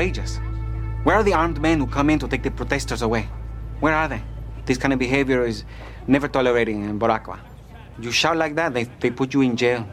Outrageous. 0.00 0.40
Where 1.02 1.16
are 1.16 1.22
the 1.22 1.34
armed 1.34 1.60
men 1.60 1.78
who 1.78 1.86
come 1.86 2.08
in 2.08 2.18
to 2.20 2.26
take 2.26 2.42
the 2.42 2.50
protesters 2.50 3.02
away? 3.02 3.28
Where 3.80 3.94
are 3.94 4.08
they? 4.08 4.22
This 4.64 4.78
kind 4.78 4.94
of 4.94 4.98
behavior 4.98 5.44
is 5.44 5.64
never 6.06 6.26
tolerated 6.26 6.74
in 6.74 6.98
Boraqua. 6.98 7.38
You 8.00 8.10
shout 8.10 8.38
like 8.38 8.54
that, 8.54 8.72
they, 8.72 8.84
they 8.84 9.10
put 9.10 9.34
you 9.34 9.42
in 9.42 9.58
jail 9.58 9.86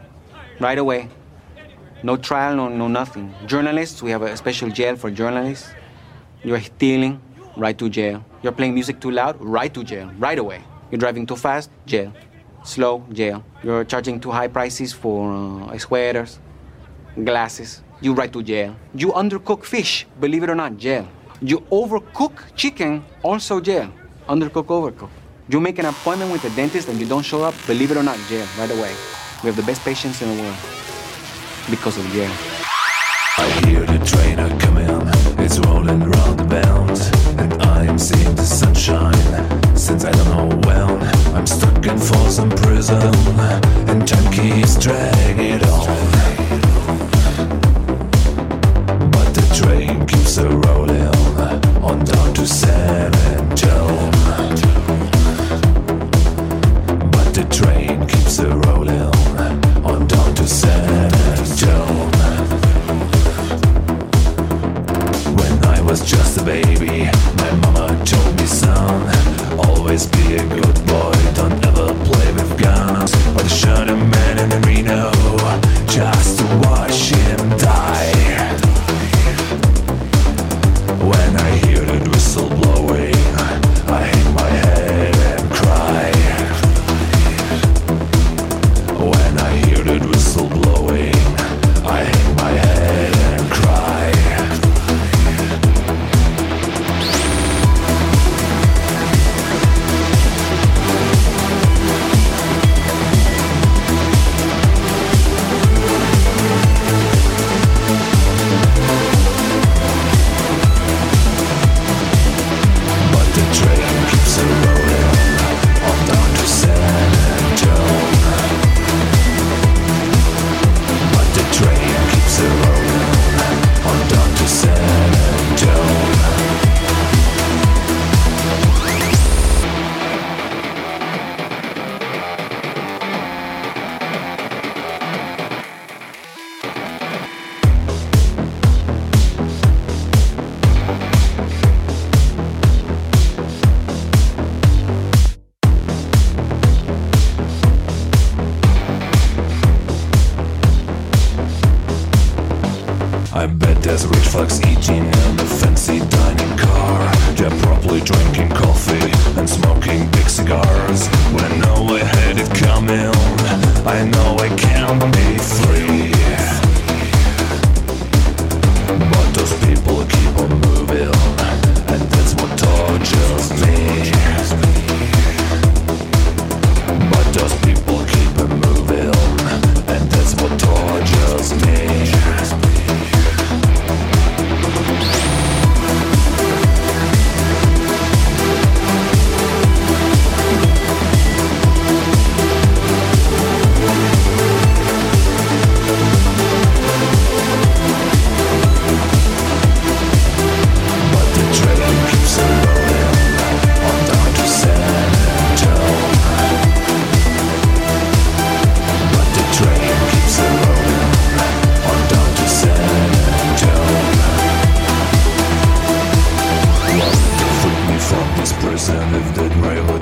right 0.60 0.78
away. 0.78 1.10
No 2.02 2.16
trial, 2.16 2.56
no, 2.56 2.70
no 2.70 2.88
nothing. 2.88 3.34
Journalists, 3.44 4.02
we 4.02 4.10
have 4.10 4.22
a 4.22 4.34
special 4.34 4.70
jail 4.70 4.96
for 4.96 5.10
journalists. 5.10 5.68
You're 6.42 6.62
stealing, 6.62 7.20
right 7.54 7.76
to 7.76 7.90
jail. 7.90 8.24
You're 8.40 8.52
playing 8.52 8.72
music 8.72 9.00
too 9.00 9.10
loud, 9.10 9.36
right 9.38 9.74
to 9.74 9.84
jail, 9.84 10.10
right 10.18 10.38
away. 10.38 10.64
You're 10.90 11.00
driving 11.00 11.26
too 11.26 11.36
fast, 11.36 11.68
jail. 11.84 12.14
Slow, 12.64 13.04
jail. 13.12 13.44
You're 13.62 13.84
charging 13.84 14.20
too 14.20 14.30
high 14.30 14.48
prices 14.48 14.90
for 14.90 15.34
uh, 15.70 15.76
sweaters, 15.76 16.38
glasses, 17.22 17.82
you 18.00 18.14
right 18.14 18.32
to 18.32 18.42
jail. 18.42 18.76
You 18.94 19.12
undercook 19.12 19.64
fish, 19.64 20.06
believe 20.20 20.42
it 20.42 20.50
or 20.50 20.54
not, 20.54 20.76
jail. 20.76 21.08
You 21.40 21.60
overcook 21.70 22.32
chicken, 22.56 23.04
also 23.22 23.60
jail. 23.60 23.90
Undercook, 24.28 24.66
overcook. 24.66 25.10
You 25.48 25.60
make 25.60 25.78
an 25.78 25.86
appointment 25.86 26.30
with 26.32 26.44
a 26.44 26.50
dentist 26.50 26.88
and 26.88 27.00
you 27.00 27.06
don't 27.06 27.24
show 27.24 27.42
up, 27.42 27.54
believe 27.66 27.90
it 27.90 27.96
or 27.96 28.02
not, 28.02 28.18
jail, 28.28 28.46
right 28.58 28.70
away. 28.70 28.94
We 29.42 29.46
have 29.48 29.56
the 29.56 29.62
best 29.62 29.82
patients 29.82 30.20
in 30.22 30.36
the 30.36 30.42
world 30.42 30.56
because 31.70 31.96
of 31.96 32.04
jail. 32.12 32.30
I 33.38 33.48
hear 33.66 33.86
the 33.86 33.98
train 34.04 34.36
coming, 34.58 34.90
it's 35.38 35.58
rolling 35.60 36.00
round 36.00 36.40
the 36.40 36.44
bend, 36.44 37.40
and 37.40 37.62
I 37.62 37.84
am 37.84 37.98
seeing 37.98 38.34
the 38.34 38.42
sunshine 38.42 39.76
since 39.76 40.04
I 40.04 40.10
don't 40.10 40.30
know 40.30 40.56
when. 40.66 41.02
I'm 41.34 41.46
stuck 41.46 41.86
in 41.86 41.98
Folsom 41.98 42.50
Prison, 42.50 43.00
and 43.88 44.06
time 44.06 44.32
keeps 44.32 44.76
dragging 44.76 45.62
on. 45.64 46.17
A 50.36 50.46
rolling 50.46 51.08
on 51.82 52.04
down 52.04 52.34
to 52.34 52.46
San. 52.46 53.10
But 57.10 57.32
the 57.32 57.46
train 57.50 58.06
keeps 58.06 58.38
a 58.40 58.48
rolling 58.48 59.00
on 59.84 60.06
down 60.06 60.34
to 60.34 60.46
San. 60.46 61.10
When 65.38 65.64
I 65.64 65.80
was 65.80 66.00
just 66.04 66.36
a 66.38 66.42
baby, 66.44 67.08
my 67.38 67.50
mama 67.62 67.96
told 68.04 68.36
me, 68.36 68.46
son, 68.46 69.08
always 69.58 70.06
be 70.08 70.36
a 70.36 70.46
good 70.46 70.67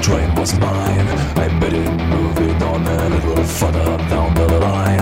train 0.07 0.32
was 0.36 0.57
mine? 0.61 1.09
I 1.44 1.48
bet 1.59 1.72
it 1.72 2.62
on 2.62 2.86
a 2.86 3.09
little 3.09 3.44
further 3.44 3.96
down 4.09 4.34
the 4.34 4.46
line. 4.61 4.95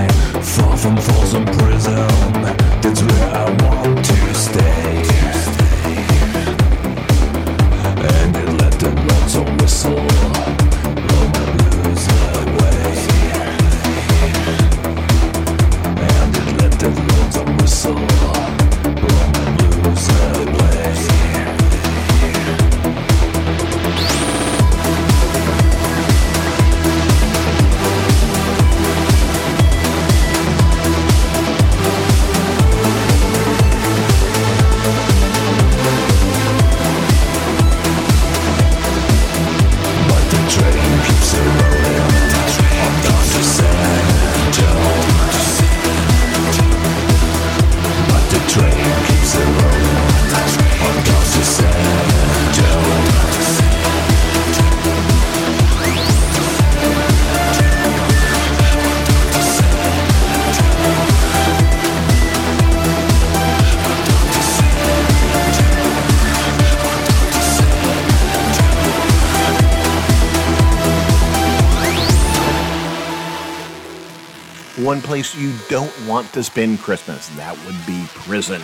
Place 75.25 75.43
you 75.43 75.55
don't 75.69 76.07
want 76.07 76.31
to 76.35 76.43
spend 76.43 76.81
Christmas. 76.81 77.29
That 77.31 77.57
would 77.65 77.87
be 77.87 78.05
prison. 78.09 78.61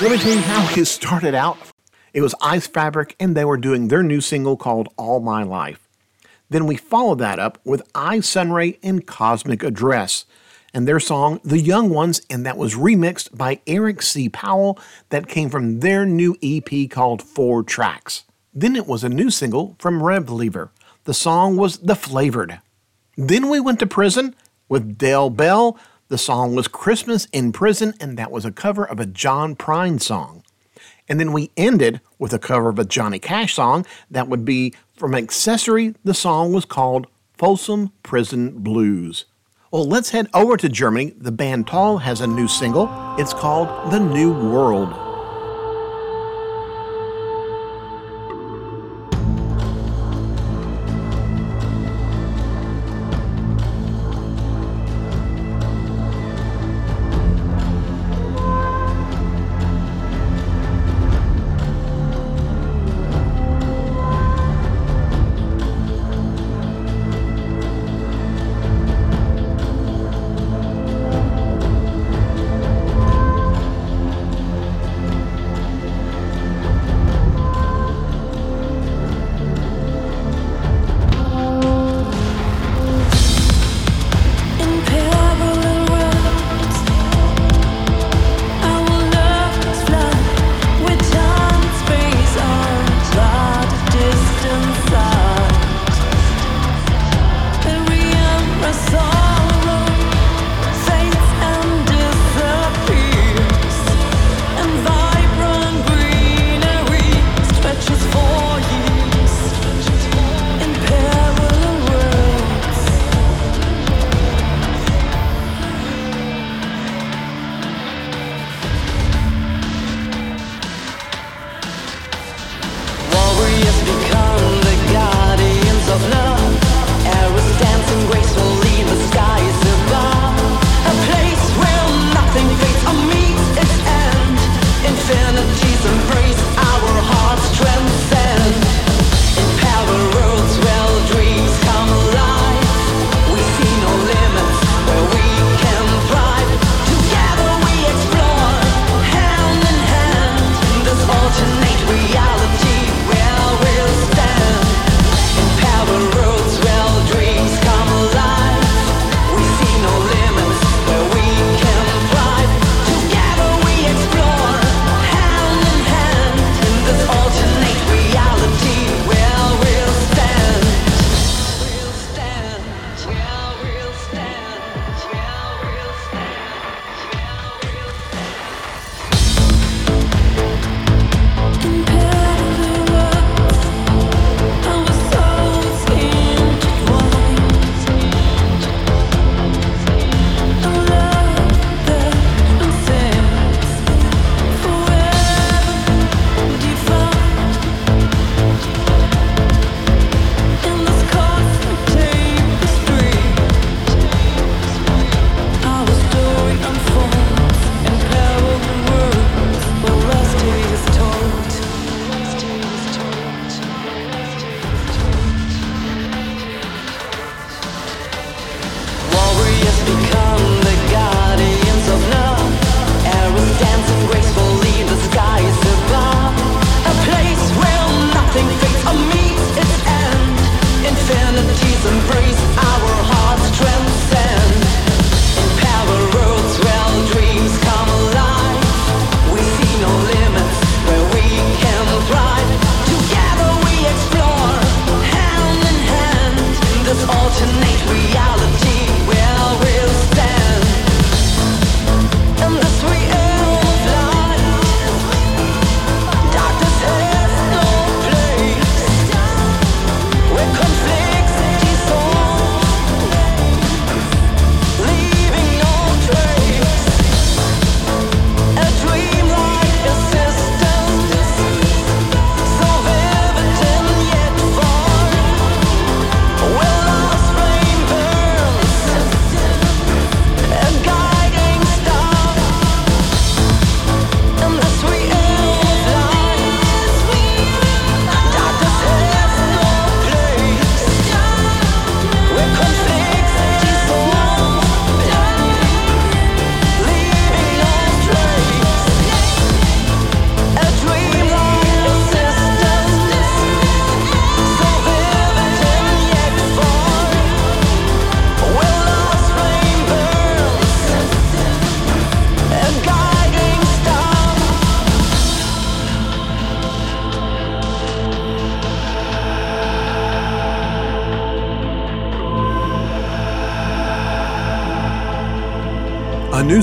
Let 0.00 0.10
me 0.10 0.16
tell 0.16 0.32
you 0.32 0.40
how 0.40 0.74
it 0.74 0.84
started 0.86 1.34
out. 1.34 1.58
It 2.14 2.22
was 2.22 2.34
Eisfabrik, 2.40 3.14
and 3.20 3.36
they 3.36 3.44
were 3.44 3.58
doing 3.58 3.88
their 3.88 4.02
new 4.02 4.22
single 4.22 4.56
called 4.56 4.88
All 4.96 5.20
My 5.20 5.42
Life. 5.42 5.86
Then 6.48 6.66
we 6.66 6.76
followed 6.76 7.18
that 7.18 7.38
up 7.38 7.58
with 7.62 7.92
isunray 7.92 8.78
and 8.82 9.06
Cosmic 9.06 9.62
Address 9.62 10.24
and 10.72 10.88
their 10.88 11.00
song 11.00 11.40
The 11.44 11.60
Young 11.60 11.90
Ones, 11.90 12.22
and 12.30 12.46
that 12.46 12.56
was 12.56 12.74
remixed 12.74 13.36
by 13.36 13.60
Eric 13.66 14.00
C. 14.00 14.30
Powell 14.30 14.78
that 15.10 15.28
came 15.28 15.50
from 15.50 15.80
their 15.80 16.06
new 16.06 16.36
EP 16.42 16.88
called 16.88 17.22
Four 17.22 17.62
Tracks. 17.62 18.24
Then 18.54 18.76
it 18.76 18.86
was 18.86 19.04
a 19.04 19.10
new 19.10 19.30
single 19.30 19.76
from 19.78 20.00
ReveLever. 20.00 20.70
The 21.04 21.14
song 21.14 21.56
was 21.56 21.78
The 21.78 21.96
Flavored. 21.96 22.60
Then 23.16 23.50
we 23.50 23.60
went 23.60 23.78
to 23.80 23.86
prison 23.86 24.34
with 24.68 24.98
Dale 24.98 25.30
Bell. 25.30 25.78
The 26.08 26.18
song 26.18 26.54
was 26.54 26.68
Christmas 26.68 27.26
in 27.32 27.52
Prison, 27.52 27.94
and 28.00 28.16
that 28.18 28.30
was 28.30 28.44
a 28.44 28.52
cover 28.52 28.84
of 28.84 29.00
a 29.00 29.06
John 29.06 29.56
Prine 29.56 30.00
song. 30.00 30.42
And 31.08 31.20
then 31.20 31.32
we 31.32 31.50
ended 31.56 32.00
with 32.18 32.32
a 32.32 32.38
cover 32.38 32.68
of 32.68 32.78
a 32.78 32.84
Johnny 32.84 33.18
Cash 33.18 33.54
song 33.54 33.84
that 34.10 34.28
would 34.28 34.44
be 34.44 34.74
from 34.96 35.14
Accessory. 35.14 35.94
The 36.04 36.14
song 36.14 36.52
was 36.52 36.64
called 36.64 37.06
Folsom 37.34 37.92
Prison 38.02 38.58
Blues. 38.58 39.26
Well, 39.70 39.86
let's 39.86 40.10
head 40.10 40.28
over 40.32 40.56
to 40.56 40.68
Germany. 40.68 41.14
The 41.18 41.32
band 41.32 41.66
TOAL 41.66 41.98
has 41.98 42.20
a 42.20 42.26
new 42.26 42.46
single. 42.46 42.88
It's 43.18 43.34
called 43.34 43.92
The 43.92 43.98
New 43.98 44.32
World. 44.32 45.03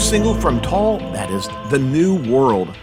Single 0.01 0.33
from 0.33 0.59
TOAL, 0.59 0.97
that 1.13 1.29
is 1.29 1.47
The 1.69 1.79
New 1.79 2.15
World. 2.29 2.75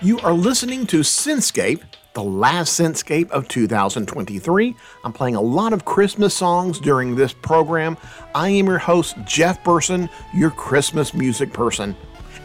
You 0.00 0.18
are 0.20 0.32
listening 0.32 0.86
to 0.86 1.00
Synthscape, 1.00 1.82
the 2.14 2.22
last 2.22 2.80
Synthscape 2.80 3.28
of 3.32 3.48
2023. 3.48 4.76
I'm 5.04 5.12
playing 5.12 5.34
a 5.34 5.40
lot 5.40 5.74
of 5.74 5.84
Christmas 5.84 6.32
songs 6.32 6.78
during 6.78 7.16
this 7.16 7.34
program. 7.34 7.98
I 8.34 8.50
am 8.50 8.66
your 8.66 8.78
host, 8.78 9.16
Jeff 9.26 9.62
Burson, 9.62 10.08
your 10.32 10.50
Christmas 10.52 11.12
music 11.12 11.52
person. 11.52 11.94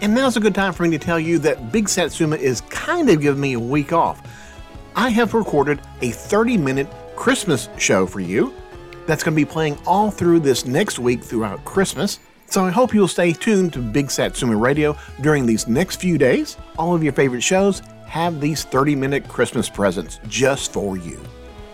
And 0.01 0.13
now's 0.13 0.35
a 0.35 0.41
good 0.41 0.55
time 0.55 0.73
for 0.73 0.83
me 0.83 0.89
to 0.89 0.99
tell 0.99 1.19
you 1.19 1.37
that 1.39 1.71
Big 1.71 1.87
Satsuma 1.87 2.35
is 2.35 2.61
kind 2.61 3.09
of 3.09 3.21
giving 3.21 3.39
me 3.39 3.53
a 3.53 3.59
week 3.59 3.93
off. 3.93 4.27
I 4.97 5.09
have 5.11 5.33
recorded 5.33 5.79
a 6.01 6.09
30 6.09 6.57
minute 6.57 6.87
Christmas 7.15 7.69
show 7.77 8.05
for 8.05 8.19
you 8.19 8.53
that's 9.05 9.23
going 9.23 9.33
to 9.37 9.45
be 9.45 9.49
playing 9.49 9.77
all 9.85 10.11
through 10.11 10.39
this 10.39 10.65
next 10.65 10.99
week 10.99 11.23
throughout 11.23 11.63
Christmas. 11.63 12.19
So 12.47 12.63
I 12.63 12.69
hope 12.69 12.93
you'll 12.93 13.07
stay 13.07 13.33
tuned 13.33 13.73
to 13.73 13.79
Big 13.79 14.11
Satsuma 14.11 14.55
Radio 14.55 14.95
during 15.21 15.45
these 15.45 15.67
next 15.67 15.97
few 15.97 16.17
days. 16.17 16.57
All 16.77 16.95
of 16.95 17.03
your 17.03 17.13
favorite 17.13 17.41
shows 17.41 17.81
have 18.05 18.39
these 18.39 18.63
30 18.63 18.95
minute 18.95 19.27
Christmas 19.27 19.69
presents 19.69 20.19
just 20.27 20.71
for 20.71 20.95
you. 20.95 21.19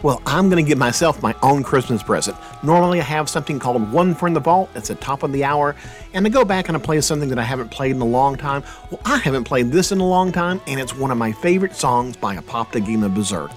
Well, 0.02 0.20
I'm 0.26 0.50
going 0.50 0.64
to 0.64 0.68
give 0.68 0.80
myself 0.80 1.22
my 1.22 1.36
own 1.44 1.62
Christmas 1.62 2.02
present. 2.02 2.36
Normally, 2.64 3.00
I 3.00 3.04
have 3.04 3.30
something 3.30 3.60
called 3.60 3.92
One 3.92 4.16
from 4.16 4.34
the 4.34 4.40
Vault. 4.40 4.72
It's 4.74 4.88
the 4.88 4.96
top 4.96 5.22
of 5.22 5.32
the 5.32 5.44
hour. 5.44 5.76
And 6.14 6.26
I 6.26 6.30
go 6.30 6.44
back 6.44 6.70
and 6.70 6.76
I 6.76 6.80
play 6.80 7.00
something 7.02 7.30
that 7.30 7.38
I 7.38 7.44
haven't 7.44 7.70
played 7.70 7.92
in 7.92 8.02
a 8.02 8.06
long 8.06 8.36
time. 8.36 8.64
Well, 8.90 9.00
I 9.06 9.18
haven't 9.18 9.44
played 9.44 9.72
this 9.72 9.92
in 9.92 10.00
a 10.00 10.08
long 10.08 10.32
time, 10.32 10.60
and 10.66 10.80
it's 10.80 10.96
one 10.96 11.12
of 11.12 11.20
my 11.20 11.32
favorite 11.32 11.76
songs 11.76 12.18
by 12.18 12.36
Apoptygma 12.36 13.14
Berzerk. 13.14 13.54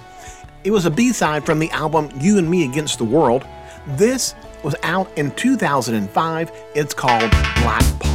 It 0.65 0.71
was 0.71 0.85
a 0.85 0.91
B 0.91 1.13
side 1.13 1.47
from 1.47 1.59
the 1.59 1.71
album 1.71 2.11
You 2.21 2.37
and 2.37 2.51
Me 2.51 2.65
Against 2.65 2.99
the 2.99 3.05
World. 3.05 3.47
This 3.87 4.35
was 4.65 4.75
out 4.83 5.09
in 5.17 5.31
2005. 5.33 6.53
It's 6.75 6.95
called 6.95 7.31
Black 7.31 7.85
Pawn. 8.01 8.14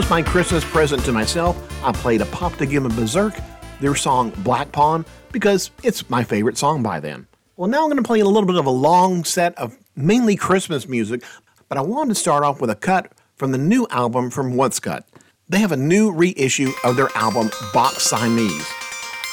Was 0.00 0.08
my 0.08 0.22
Christmas 0.22 0.64
present 0.64 1.04
to 1.04 1.12
myself. 1.12 1.84
I 1.84 1.92
played 1.92 2.22
Apoptygma 2.22 2.88
Berzerk, 2.92 3.38
their 3.80 3.94
song 3.94 4.30
Black 4.38 4.72
Pawn, 4.72 5.04
because 5.30 5.70
it's 5.82 6.08
my 6.08 6.24
favorite 6.24 6.56
song 6.56 6.82
by 6.82 7.00
them. 7.00 7.28
Well, 7.58 7.68
now 7.68 7.82
I'm 7.82 7.90
going 7.90 8.02
to 8.02 8.06
play 8.06 8.20
a 8.20 8.24
little 8.24 8.46
bit 8.46 8.56
of 8.56 8.64
a 8.64 8.70
long 8.70 9.24
set 9.24 9.54
of 9.58 9.76
mainly 9.94 10.36
Christmas 10.36 10.88
music, 10.88 11.22
but 11.68 11.76
I 11.76 11.82
wanted 11.82 12.14
to 12.14 12.14
start 12.14 12.44
off 12.44 12.62
with 12.62 12.70
a 12.70 12.74
cut 12.74 13.12
from 13.36 13.52
the 13.52 13.58
new 13.58 13.86
album 13.90 14.30
from 14.30 14.54
Wumpscut. 14.54 15.04
They 15.50 15.58
have 15.58 15.72
a 15.72 15.76
new 15.76 16.10
reissue 16.10 16.72
of 16.82 16.96
their 16.96 17.14
album 17.14 17.50
Box 17.74 18.04
Siamese. 18.04 18.72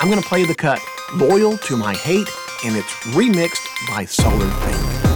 I'm 0.02 0.10
going 0.10 0.22
to 0.22 0.28
play 0.28 0.44
the 0.44 0.54
cut 0.54 0.82
Loyal 1.16 1.58
to 1.60 1.78
My 1.78 1.94
Hate, 1.94 2.28
and 2.66 2.76
it's 2.76 2.92
remixed 3.16 3.88
by 3.88 4.04
Solar 4.04 4.50
Fake. 4.50 5.07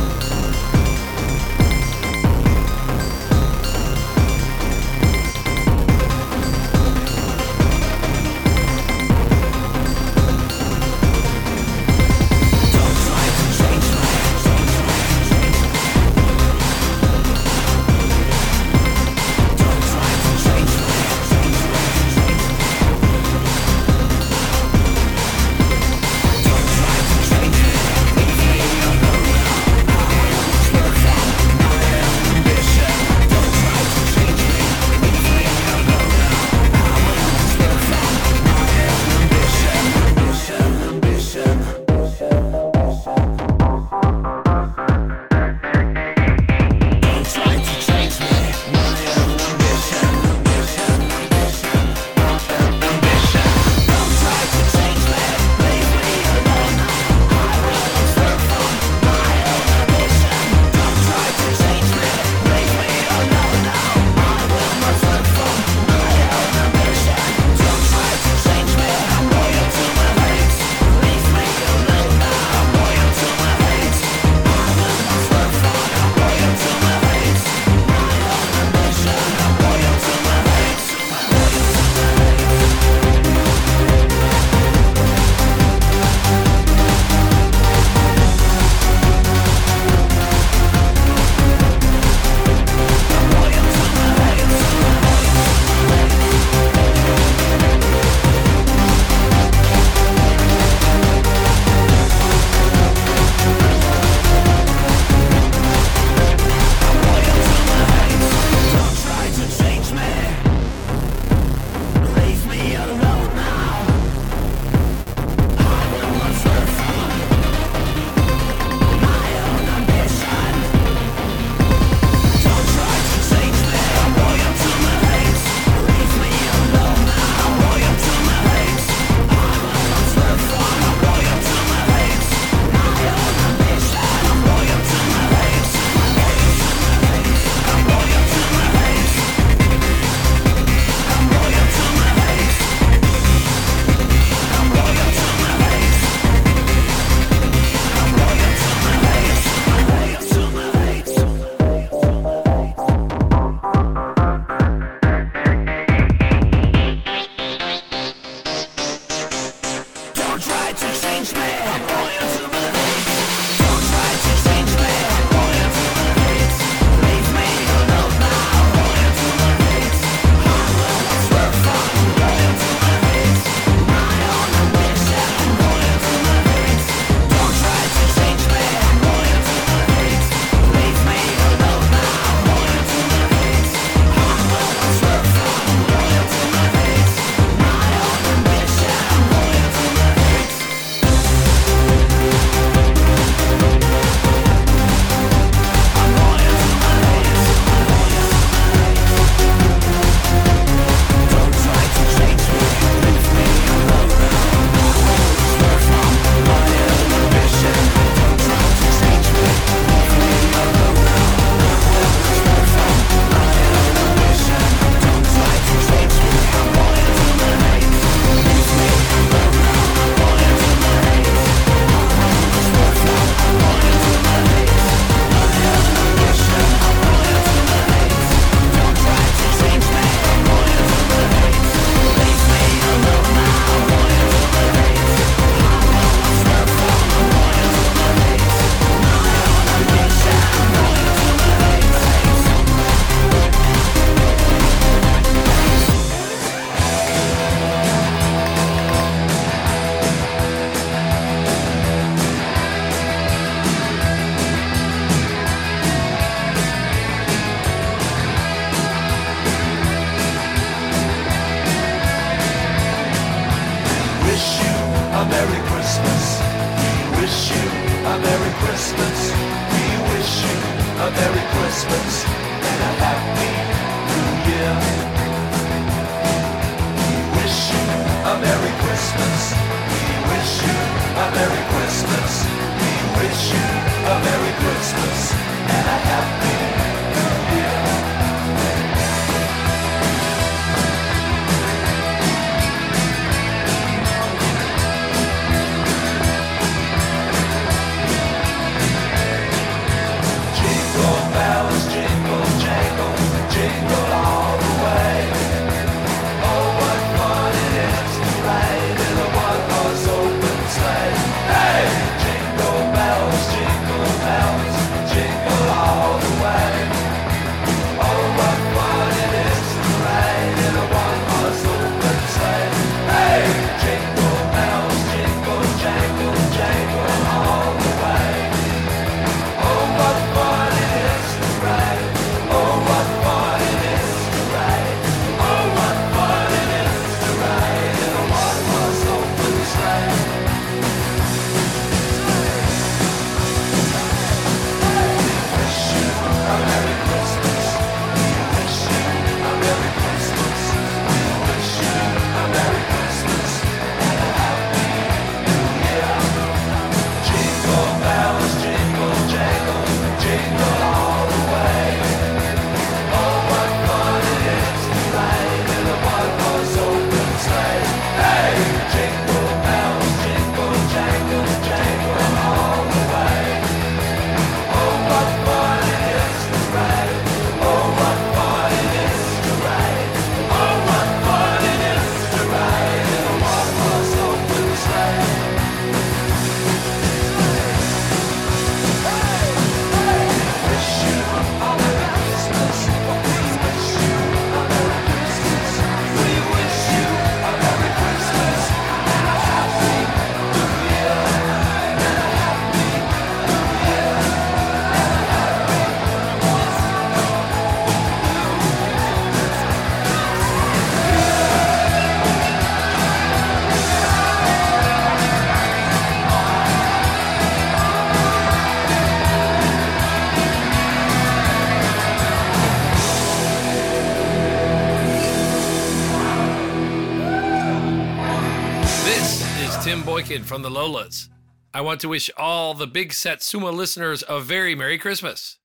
from 430.52 430.64
the 430.64 430.70
Lolas. 430.70 431.30
I 431.74 431.80
want 431.80 432.02
to 432.02 432.10
wish 432.10 432.30
all 432.36 432.74
the 432.74 432.86
Big 432.86 433.14
Set 433.14 433.42
Suma 433.42 433.72
listeners 433.72 434.22
a 434.28 434.42
very 434.42 434.76
Merry 434.76 434.98
Christmas. 434.98 435.60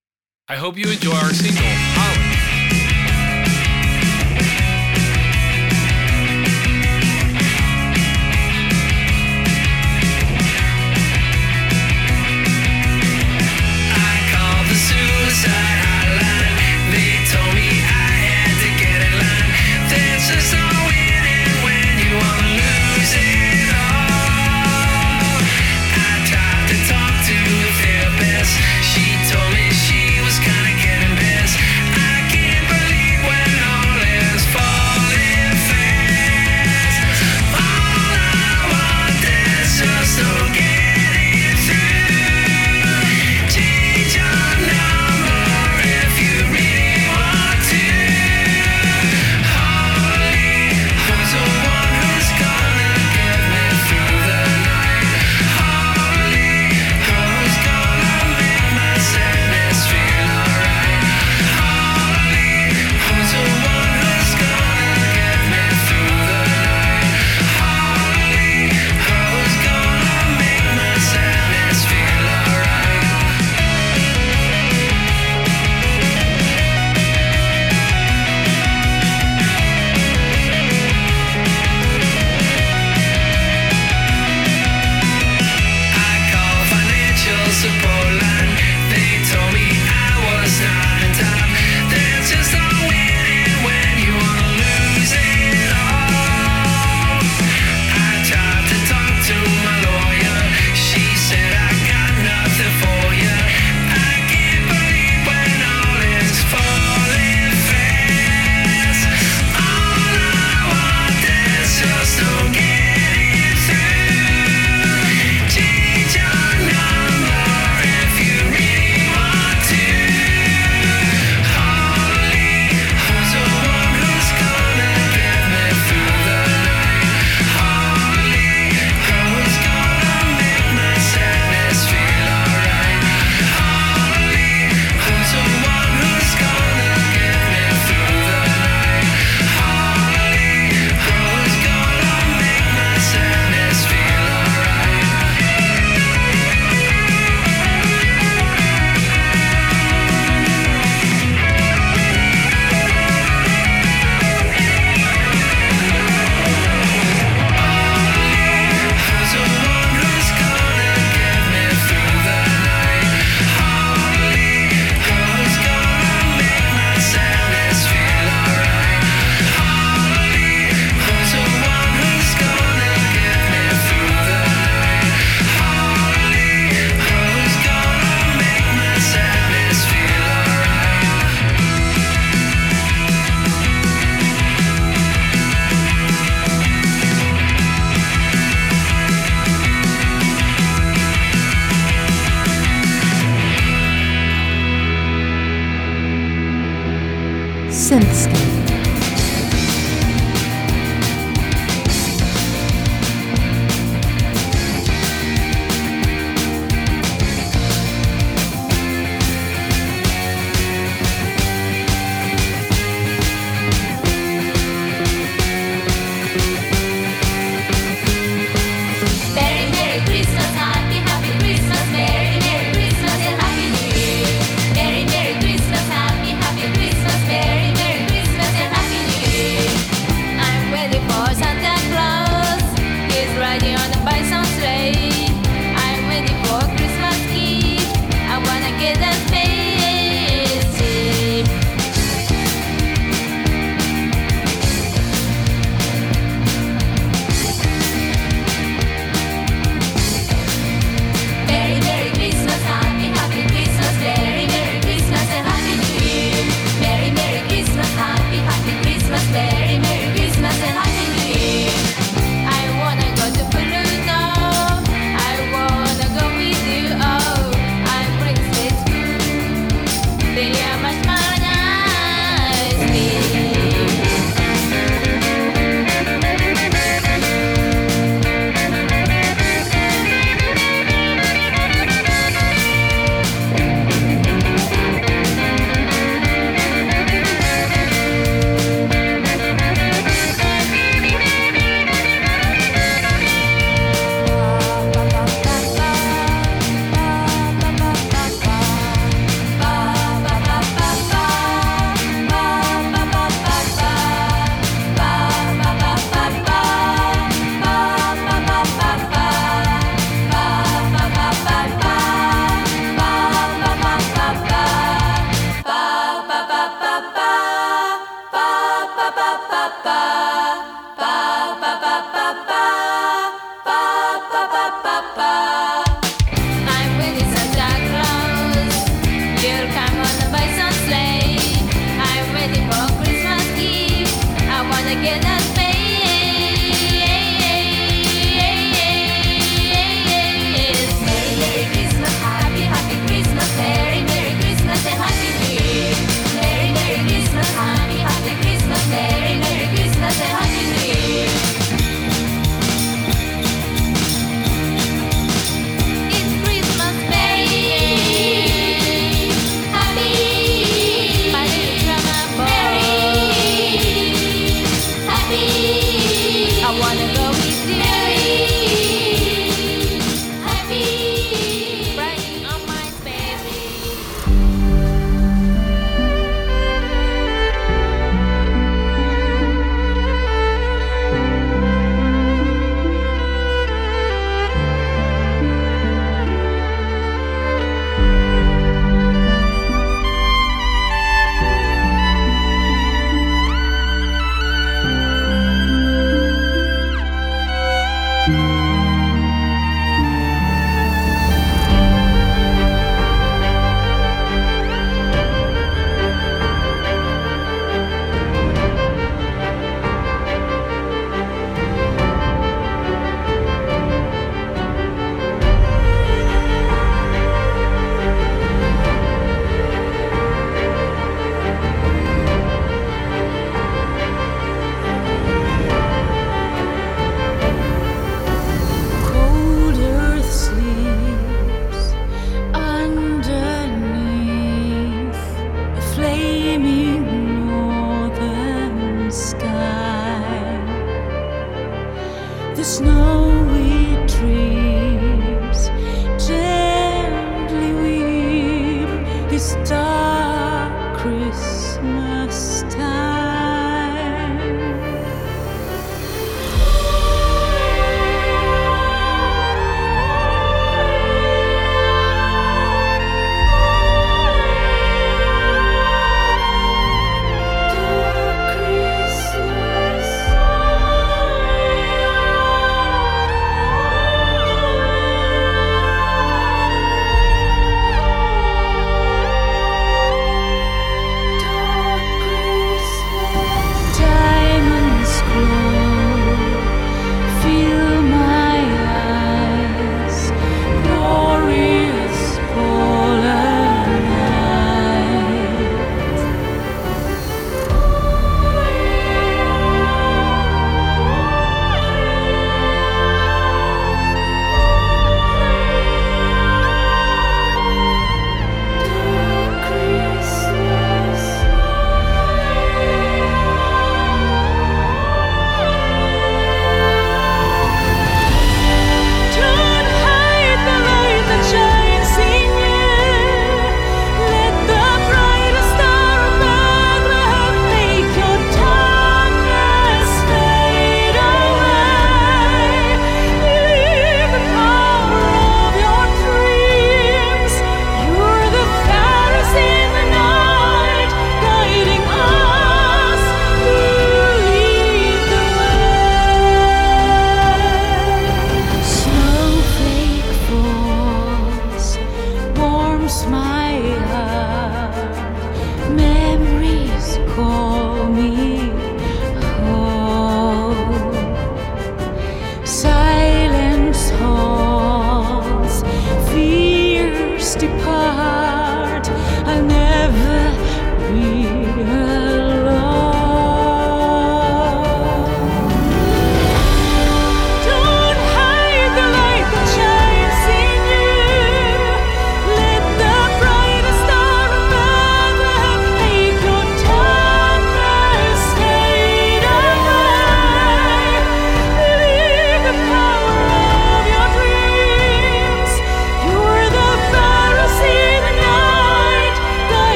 I 0.47 0.55
hope 0.55 0.77
you 0.79 0.89
enjoy 0.89 1.11
our 1.11 1.35
single, 1.35 1.65
Holly. 1.65 2.26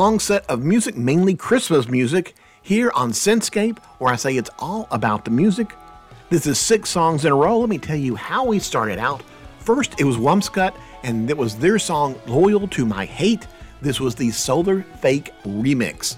Long 0.00 0.18
set 0.18 0.48
of 0.48 0.64
music, 0.64 0.96
mainly 0.96 1.34
Christmas 1.34 1.86
music, 1.86 2.34
here 2.62 2.90
on 2.94 3.12
Synthscape, 3.12 3.76
where 3.98 4.10
I 4.10 4.16
say 4.16 4.34
it's 4.34 4.48
all 4.58 4.88
about 4.90 5.26
the 5.26 5.30
music. 5.30 5.74
This 6.30 6.46
is 6.46 6.58
six 6.58 6.88
songs 6.88 7.26
in 7.26 7.32
a 7.32 7.34
row. 7.34 7.58
Let 7.58 7.68
me 7.68 7.76
tell 7.76 7.98
you 7.98 8.14
how 8.14 8.46
we 8.46 8.60
started 8.60 8.98
out. 8.98 9.22
First, 9.58 10.00
it 10.00 10.04
was 10.04 10.16
Wumpscut, 10.16 10.74
and 11.02 11.28
it 11.28 11.36
was 11.36 11.54
their 11.54 11.78
song 11.78 12.18
Loyal 12.26 12.66
to 12.68 12.86
My 12.86 13.04
Hate. 13.04 13.46
This 13.82 14.00
was 14.00 14.14
the 14.14 14.30
Solar 14.30 14.84
Fake 15.02 15.34
remix. 15.44 16.16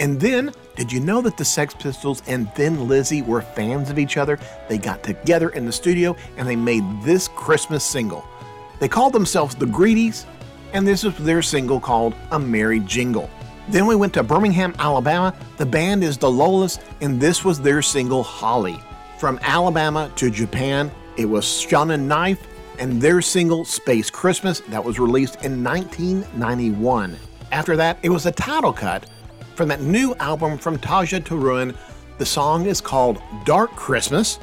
And 0.00 0.20
then, 0.20 0.52
did 0.74 0.90
you 0.90 0.98
know 0.98 1.20
that 1.22 1.36
the 1.36 1.44
Sex 1.44 1.72
Pistols 1.72 2.24
and 2.26 2.52
Thin 2.54 2.88
Lizzy 2.88 3.22
were 3.22 3.42
fans 3.42 3.90
of 3.90 3.98
each 4.00 4.16
other? 4.16 4.40
They 4.68 4.76
got 4.76 5.04
together 5.04 5.50
in 5.50 5.66
the 5.66 5.72
studio 5.72 6.16
and 6.36 6.48
they 6.48 6.56
made 6.56 6.82
this 7.04 7.28
Christmas 7.28 7.84
single. 7.84 8.24
They 8.80 8.88
called 8.88 9.12
themselves 9.12 9.54
the 9.54 9.66
Greedies, 9.66 10.26
and 10.72 10.86
this 10.86 11.04
is 11.04 11.16
their 11.18 11.42
single 11.42 11.80
called 11.80 12.14
A 12.30 12.38
Merry 12.38 12.80
Jingle. 12.80 13.30
Then 13.68 13.86
we 13.86 13.94
went 13.94 14.14
to 14.14 14.22
Birmingham, 14.22 14.74
Alabama. 14.78 15.34
The 15.56 15.66
band 15.66 16.02
is 16.02 16.18
the 16.18 16.26
Lolas, 16.26 16.80
and 17.00 17.20
this 17.20 17.44
was 17.44 17.60
their 17.60 17.82
single 17.82 18.22
Holly. 18.22 18.80
From 19.18 19.38
Alabama 19.42 20.10
to 20.16 20.30
Japan, 20.30 20.90
it 21.16 21.24
was 21.24 21.44
Shonen 21.44 22.02
Knife 22.02 22.46
and 22.78 23.00
their 23.00 23.20
single 23.20 23.64
Space 23.64 24.10
Christmas 24.10 24.60
that 24.68 24.82
was 24.82 24.98
released 24.98 25.44
in 25.44 25.62
1991. 25.62 27.16
After 27.52 27.76
that, 27.76 27.98
it 28.02 28.08
was 28.08 28.26
a 28.26 28.32
title 28.32 28.72
cut 28.72 29.06
from 29.54 29.68
that 29.68 29.82
new 29.82 30.14
album 30.16 30.56
from 30.56 30.78
Tarja 30.78 31.20
Turunen. 31.20 31.76
The 32.18 32.26
song 32.26 32.66
is 32.66 32.80
called 32.80 33.20
Dark 33.44 33.70
Christmas, 33.76 34.38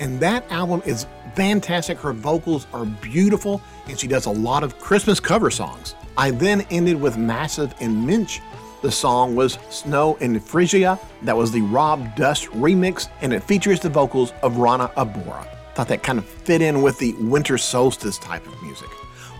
and 0.00 0.18
that 0.20 0.50
album 0.50 0.82
is 0.86 1.06
fantastic. 1.34 1.98
Her 1.98 2.12
vocals 2.12 2.66
are 2.72 2.86
beautiful, 2.86 3.60
and 3.92 4.00
she 4.00 4.08
does 4.08 4.26
a 4.26 4.30
lot 4.30 4.64
of 4.64 4.78
Christmas 4.78 5.20
cover 5.20 5.50
songs. 5.50 5.94
I 6.16 6.30
then 6.30 6.62
ended 6.70 7.00
with 7.00 7.16
Massiv 7.16 7.78
in 7.80 8.04
Mensch. 8.04 8.40
The 8.80 8.90
song 8.90 9.36
was 9.36 9.58
Snow 9.70 10.16
in 10.16 10.40
Phrygia. 10.40 10.98
That 11.22 11.36
was 11.36 11.52
the 11.52 11.60
Rob 11.60 12.16
Dust 12.16 12.46
remix, 12.46 13.08
and 13.20 13.32
it 13.32 13.44
features 13.44 13.80
the 13.80 13.90
vocals 13.90 14.32
of 14.42 14.56
Rana 14.56 14.88
Abora. 14.96 15.46
Thought 15.74 15.88
that 15.88 16.02
kind 16.02 16.18
of 16.18 16.24
fit 16.24 16.62
in 16.62 16.82
with 16.82 16.98
the 16.98 17.12
winter 17.20 17.58
solstice 17.58 18.18
type 18.18 18.46
of 18.46 18.62
music. 18.62 18.88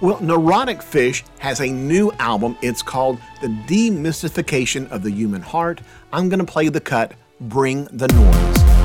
Well, 0.03 0.21
Neurotic 0.21 0.83
Fish 0.83 1.25
has 1.39 1.61
a 1.61 1.69
new 1.69 2.13
album. 2.19 2.57
It's 2.61 2.83
called 2.83 3.19
The 3.41 3.49
Demystification 3.49 4.91
of 4.91 5.03
the 5.03 5.11
Human 5.11 5.41
Heart. 5.41 5.81
I'm 6.13 6.29
going 6.29 6.41
to 6.41 6.53
play 6.53 6.69
the 6.69 6.81
cut 6.81 7.15
Bring 7.41 7.85
the 7.87 8.09
Noise. 8.09 8.82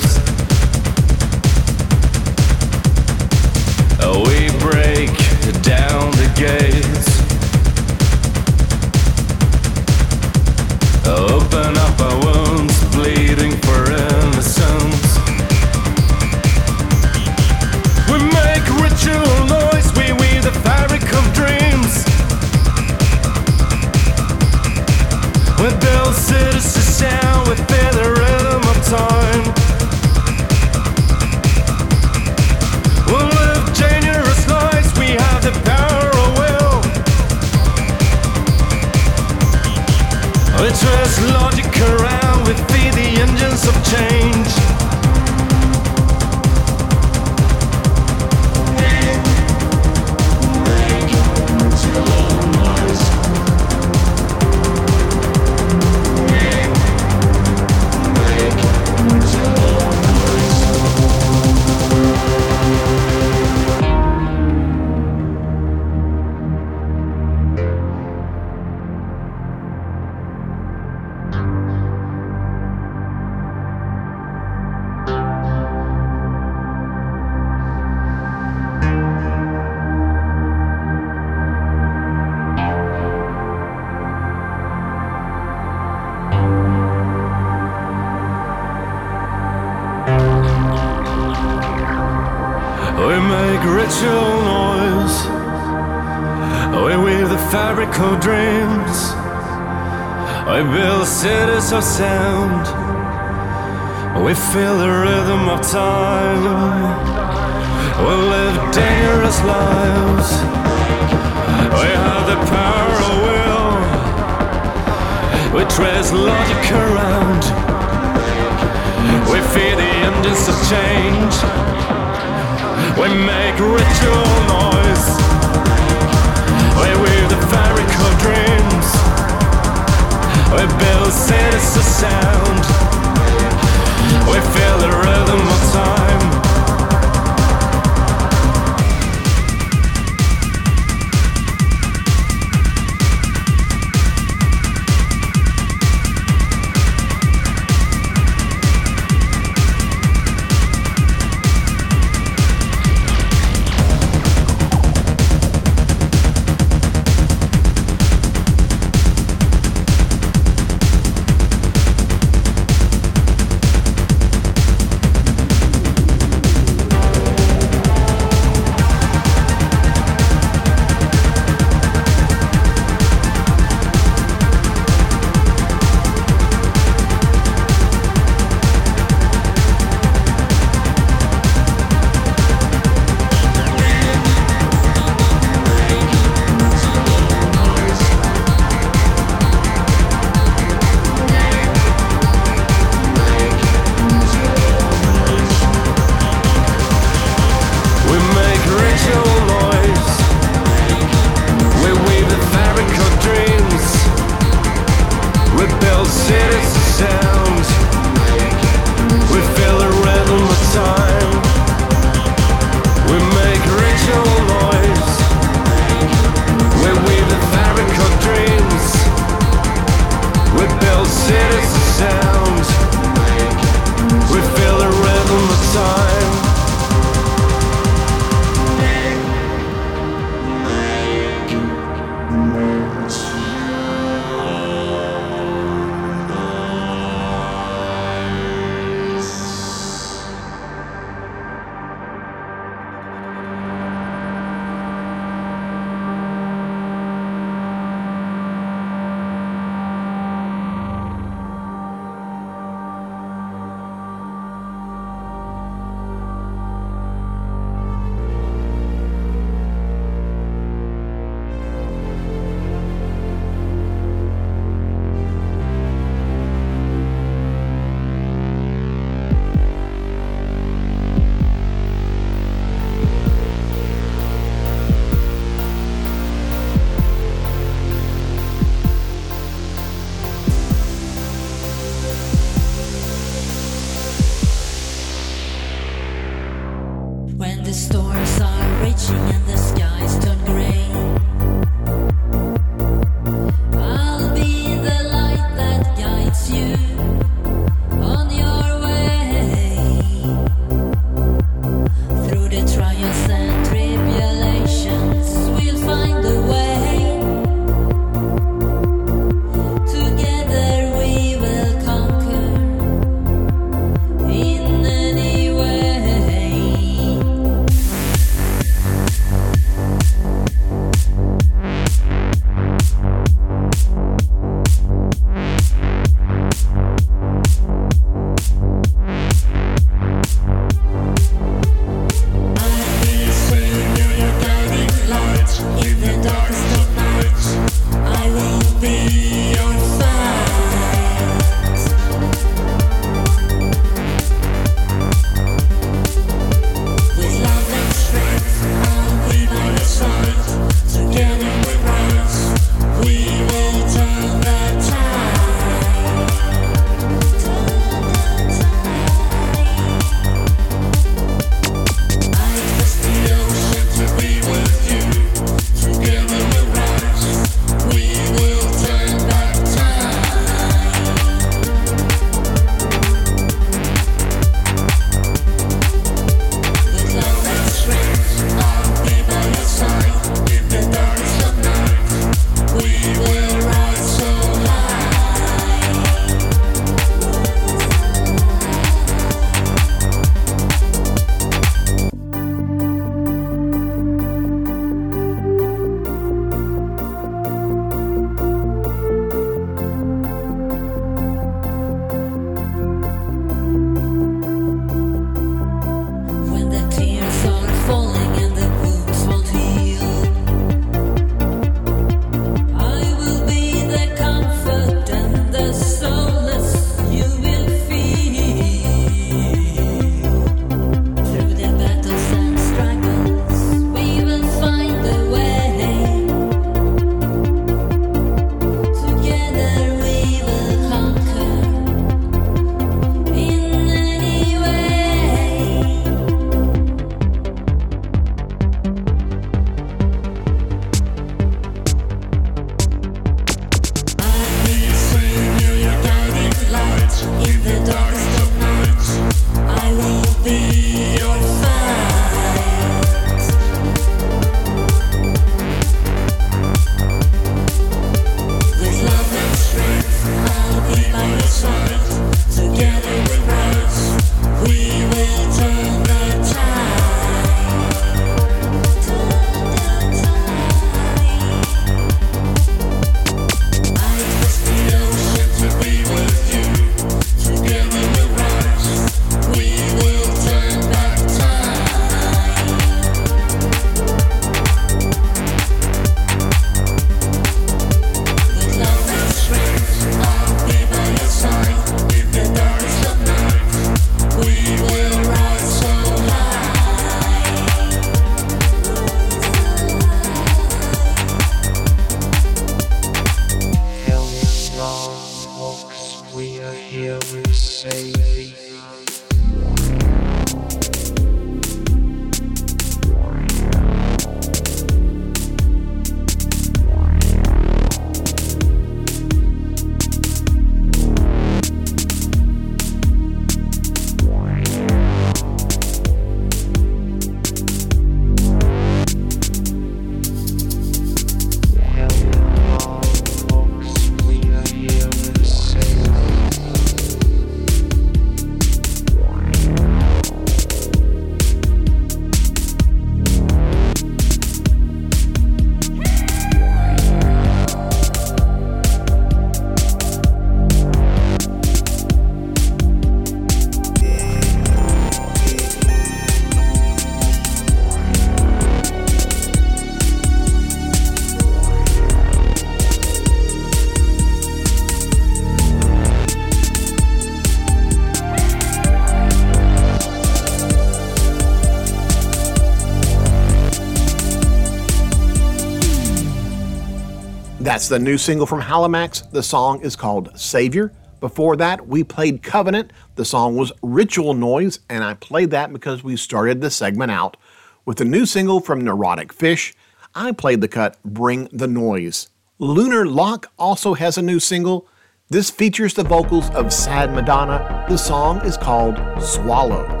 The 577.91 577.99
new 577.99 578.17
single 578.17 578.45
from 578.45 578.61
Hellamax. 578.61 579.29
The 579.31 579.43
song 579.43 579.81
is 579.81 579.97
called 579.97 580.39
Savior. 580.39 580.93
Before 581.19 581.57
that, 581.57 581.89
we 581.89 582.05
played 582.05 582.41
Covenant. 582.41 582.93
The 583.15 583.25
song 583.25 583.57
was 583.57 583.73
Ritual 583.81 584.33
Noise, 584.33 584.79
and 584.87 585.03
I 585.03 585.13
played 585.15 585.51
that 585.51 585.73
because 585.73 586.01
we 586.01 586.15
started 586.15 586.61
the 586.61 586.71
segment 586.71 587.11
out 587.11 587.35
With 587.83 587.97
the 587.97 588.05
new 588.05 588.25
single 588.25 588.61
from 588.61 588.79
Neurotic 588.79 589.33
Fish, 589.33 589.73
I 590.15 590.31
played 590.31 590.61
the 590.61 590.69
cut 590.69 591.03
Bring 591.03 591.49
the 591.51 591.67
Noise. 591.67 592.29
Lunar 592.59 593.05
Lock 593.05 593.51
also 593.59 593.93
has 593.95 594.17
a 594.17 594.21
new 594.21 594.39
single. 594.39 594.87
This 595.27 595.49
features 595.49 595.93
the 595.93 596.05
vocals 596.05 596.49
of 596.51 596.71
Sad 596.71 597.13
Madonna. 597.13 597.85
The 597.89 597.97
song 597.97 598.39
is 598.45 598.55
called 598.55 598.95
Swallow. 599.21 600.00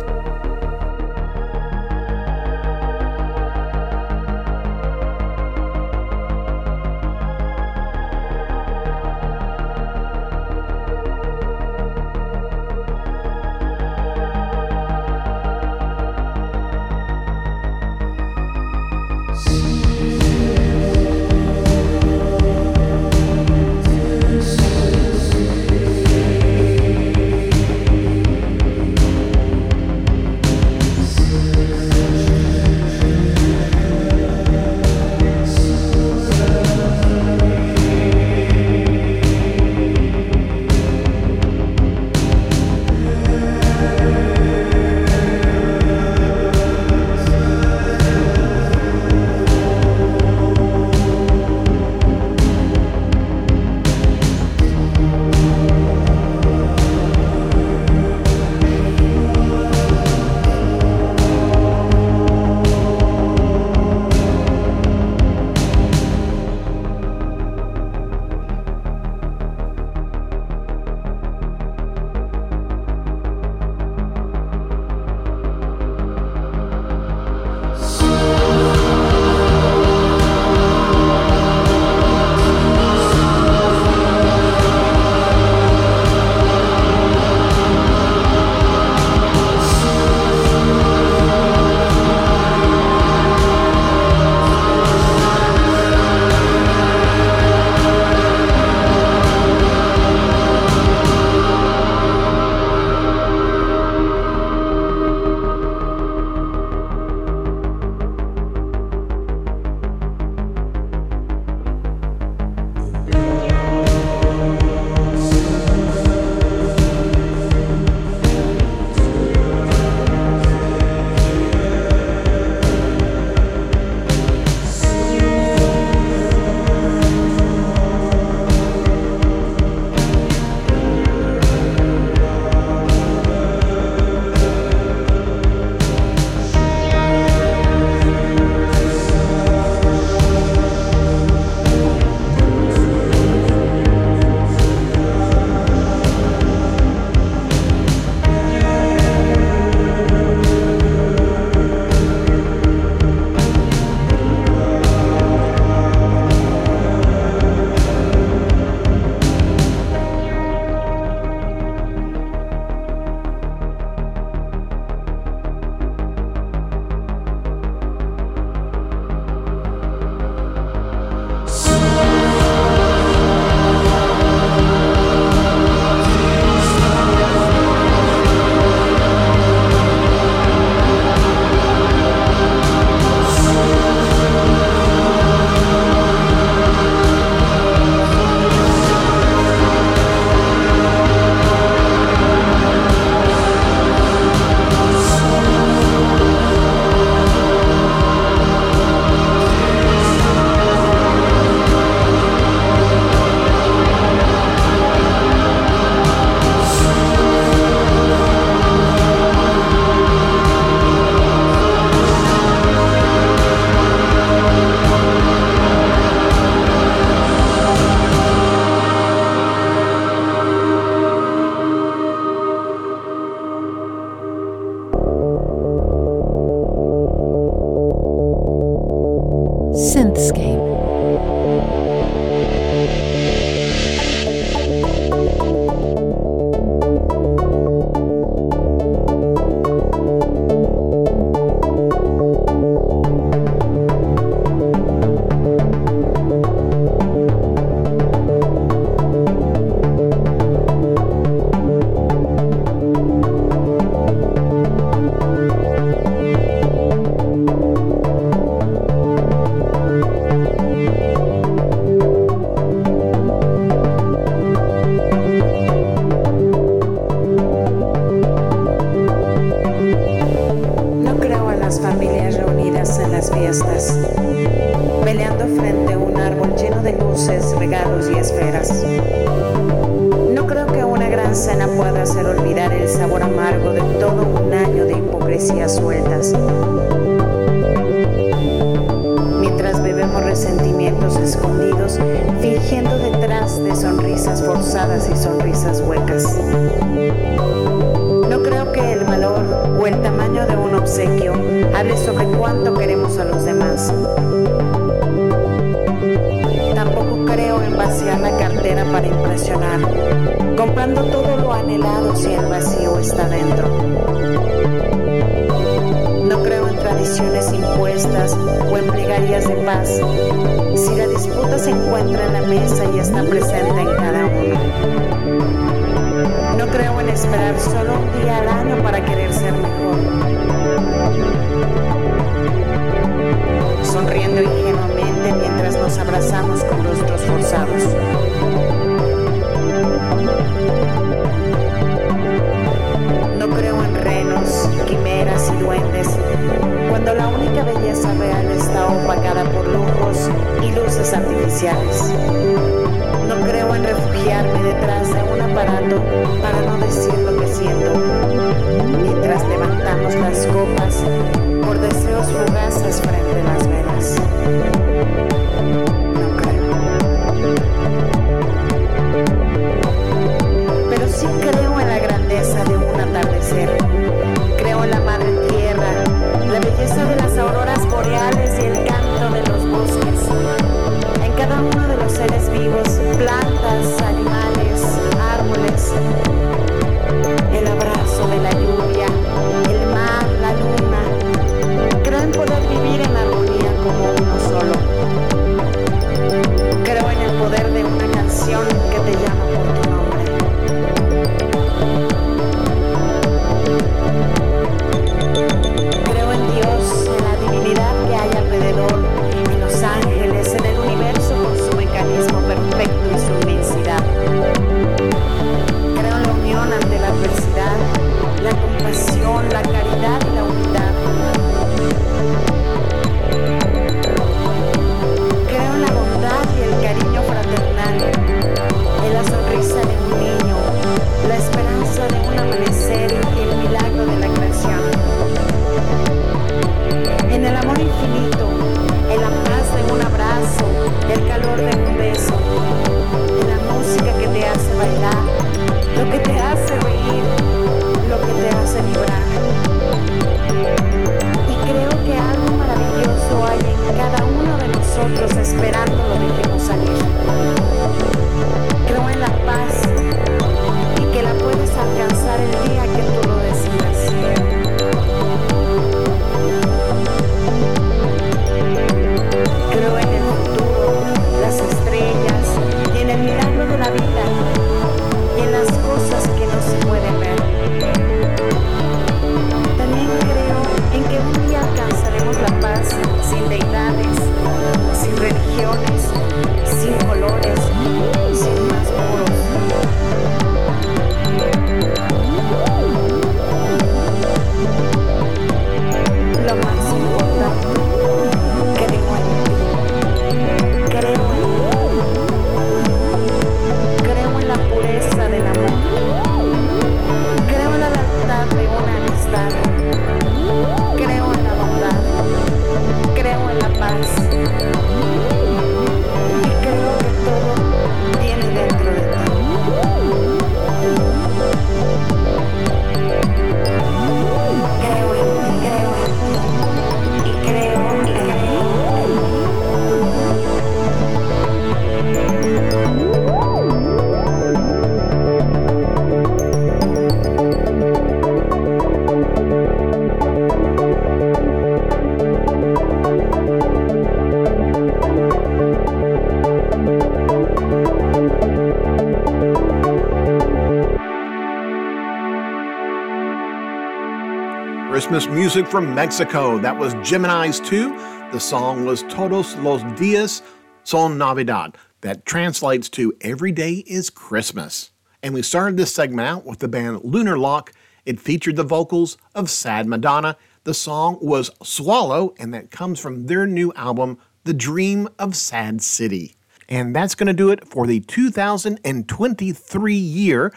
Christmas 554.91 555.25
music 555.25 555.65
from 555.67 555.95
Mexico. 555.95 556.57
That 556.57 556.77
was 556.77 556.93
Geminis 556.95 557.65
2. 557.65 558.31
The 558.33 558.39
song 558.41 558.83
was 558.83 559.03
Todos 559.03 559.55
los 559.55 559.81
Dias 559.97 560.41
Son 560.83 561.17
Navidad. 561.17 561.77
That 562.01 562.25
translates 562.25 562.89
to 562.89 563.13
Every 563.21 563.53
Day 563.53 563.85
is 563.87 564.09
Christmas. 564.09 564.91
And 565.23 565.33
we 565.33 565.43
started 565.43 565.77
this 565.77 565.95
segment 565.95 566.27
out 566.27 566.45
with 566.45 566.59
the 566.59 566.67
band 566.67 567.05
Lunar 567.05 567.37
Lock. 567.37 567.71
It 568.05 568.19
featured 568.19 568.57
the 568.57 568.65
vocals 568.65 569.17
of 569.33 569.49
Sad 569.49 569.87
Madonna. 569.87 570.35
The 570.65 570.73
song 570.73 571.19
was 571.21 571.51
Swallow, 571.63 572.35
and 572.37 572.53
that 572.53 572.69
comes 572.69 572.99
from 572.99 573.27
their 573.27 573.47
new 573.47 573.71
album, 573.77 574.17
The 574.43 574.53
Dream 574.53 575.07
of 575.17 575.37
Sad 575.37 575.81
City. 575.81 576.35
And 576.67 576.93
that's 576.93 577.15
going 577.15 577.27
to 577.27 577.33
do 577.33 577.49
it 577.49 577.65
for 577.65 577.87
the 577.87 578.01
2023 578.01 579.95
year 579.95 580.51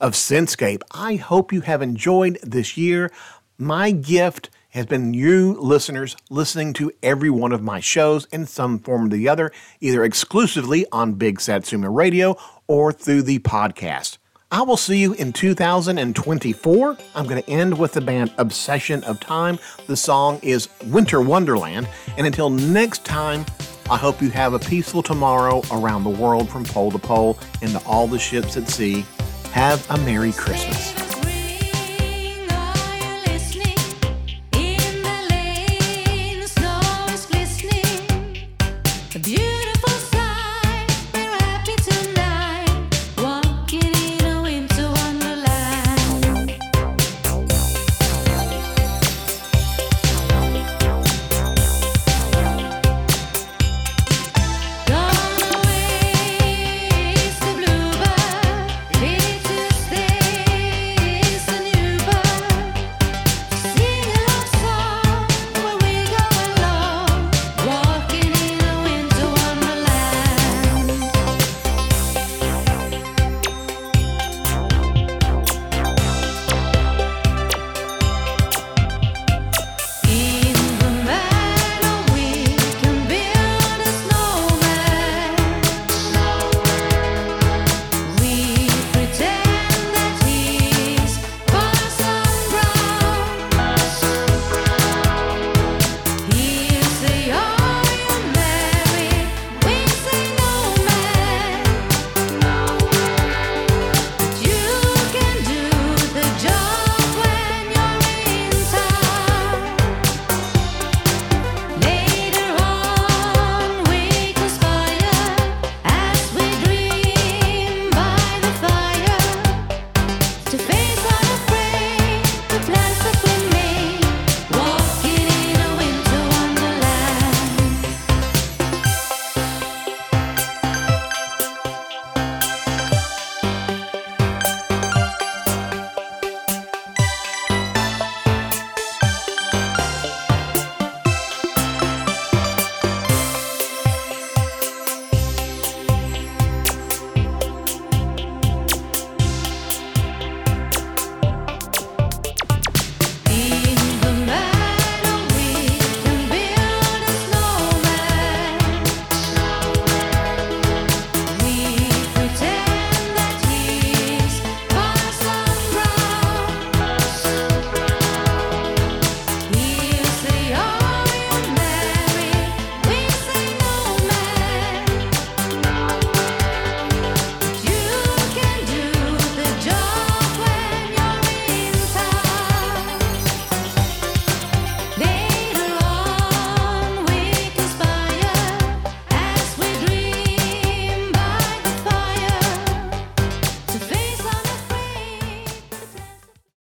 of 0.00 0.12
SYNTHscape. 0.12 0.82
I 0.92 1.16
hope 1.16 1.52
you 1.52 1.62
have 1.62 1.82
enjoyed 1.82 2.38
this 2.42 2.76
year. 2.76 3.10
My 3.58 3.90
gift 3.90 4.50
has 4.70 4.84
been 4.84 5.14
you 5.14 5.58
listeners 5.58 6.14
listening 6.28 6.74
to 6.74 6.92
every 7.02 7.30
one 7.30 7.52
of 7.52 7.62
my 7.62 7.80
shows 7.80 8.26
in 8.26 8.44
some 8.44 8.78
form 8.78 9.06
or 9.06 9.08
the 9.08 9.30
other, 9.30 9.50
either 9.80 10.04
exclusively 10.04 10.84
on 10.92 11.14
Big 11.14 11.40
Satsuma 11.40 11.88
Radio 11.88 12.36
or 12.66 12.92
through 12.92 13.22
the 13.22 13.38
podcast. 13.38 14.18
I 14.52 14.60
will 14.60 14.76
see 14.76 14.98
you 14.98 15.14
in 15.14 15.32
2024. 15.32 16.98
I'm 17.14 17.26
going 17.26 17.42
to 17.42 17.50
end 17.50 17.78
with 17.78 17.92
the 17.92 18.02
band 18.02 18.34
Obsession 18.36 19.02
of 19.04 19.20
Time. 19.20 19.58
The 19.86 19.96
song 19.96 20.38
is 20.42 20.68
Winter 20.88 21.22
Wonderland. 21.22 21.88
And 22.18 22.26
until 22.26 22.50
next 22.50 23.06
time, 23.06 23.46
I 23.88 23.96
hope 23.96 24.20
you 24.20 24.28
have 24.30 24.52
a 24.52 24.58
peaceful 24.58 25.02
tomorrow 25.02 25.62
around 25.72 26.04
the 26.04 26.10
world 26.10 26.50
from 26.50 26.64
pole 26.64 26.90
to 26.90 26.98
pole 26.98 27.38
and 27.62 27.70
to 27.70 27.82
all 27.86 28.06
the 28.06 28.18
ships 28.18 28.58
at 28.58 28.68
sea. 28.68 29.06
Have 29.52 29.90
a 29.90 29.96
Merry 29.96 30.32
Christmas. 30.32 31.05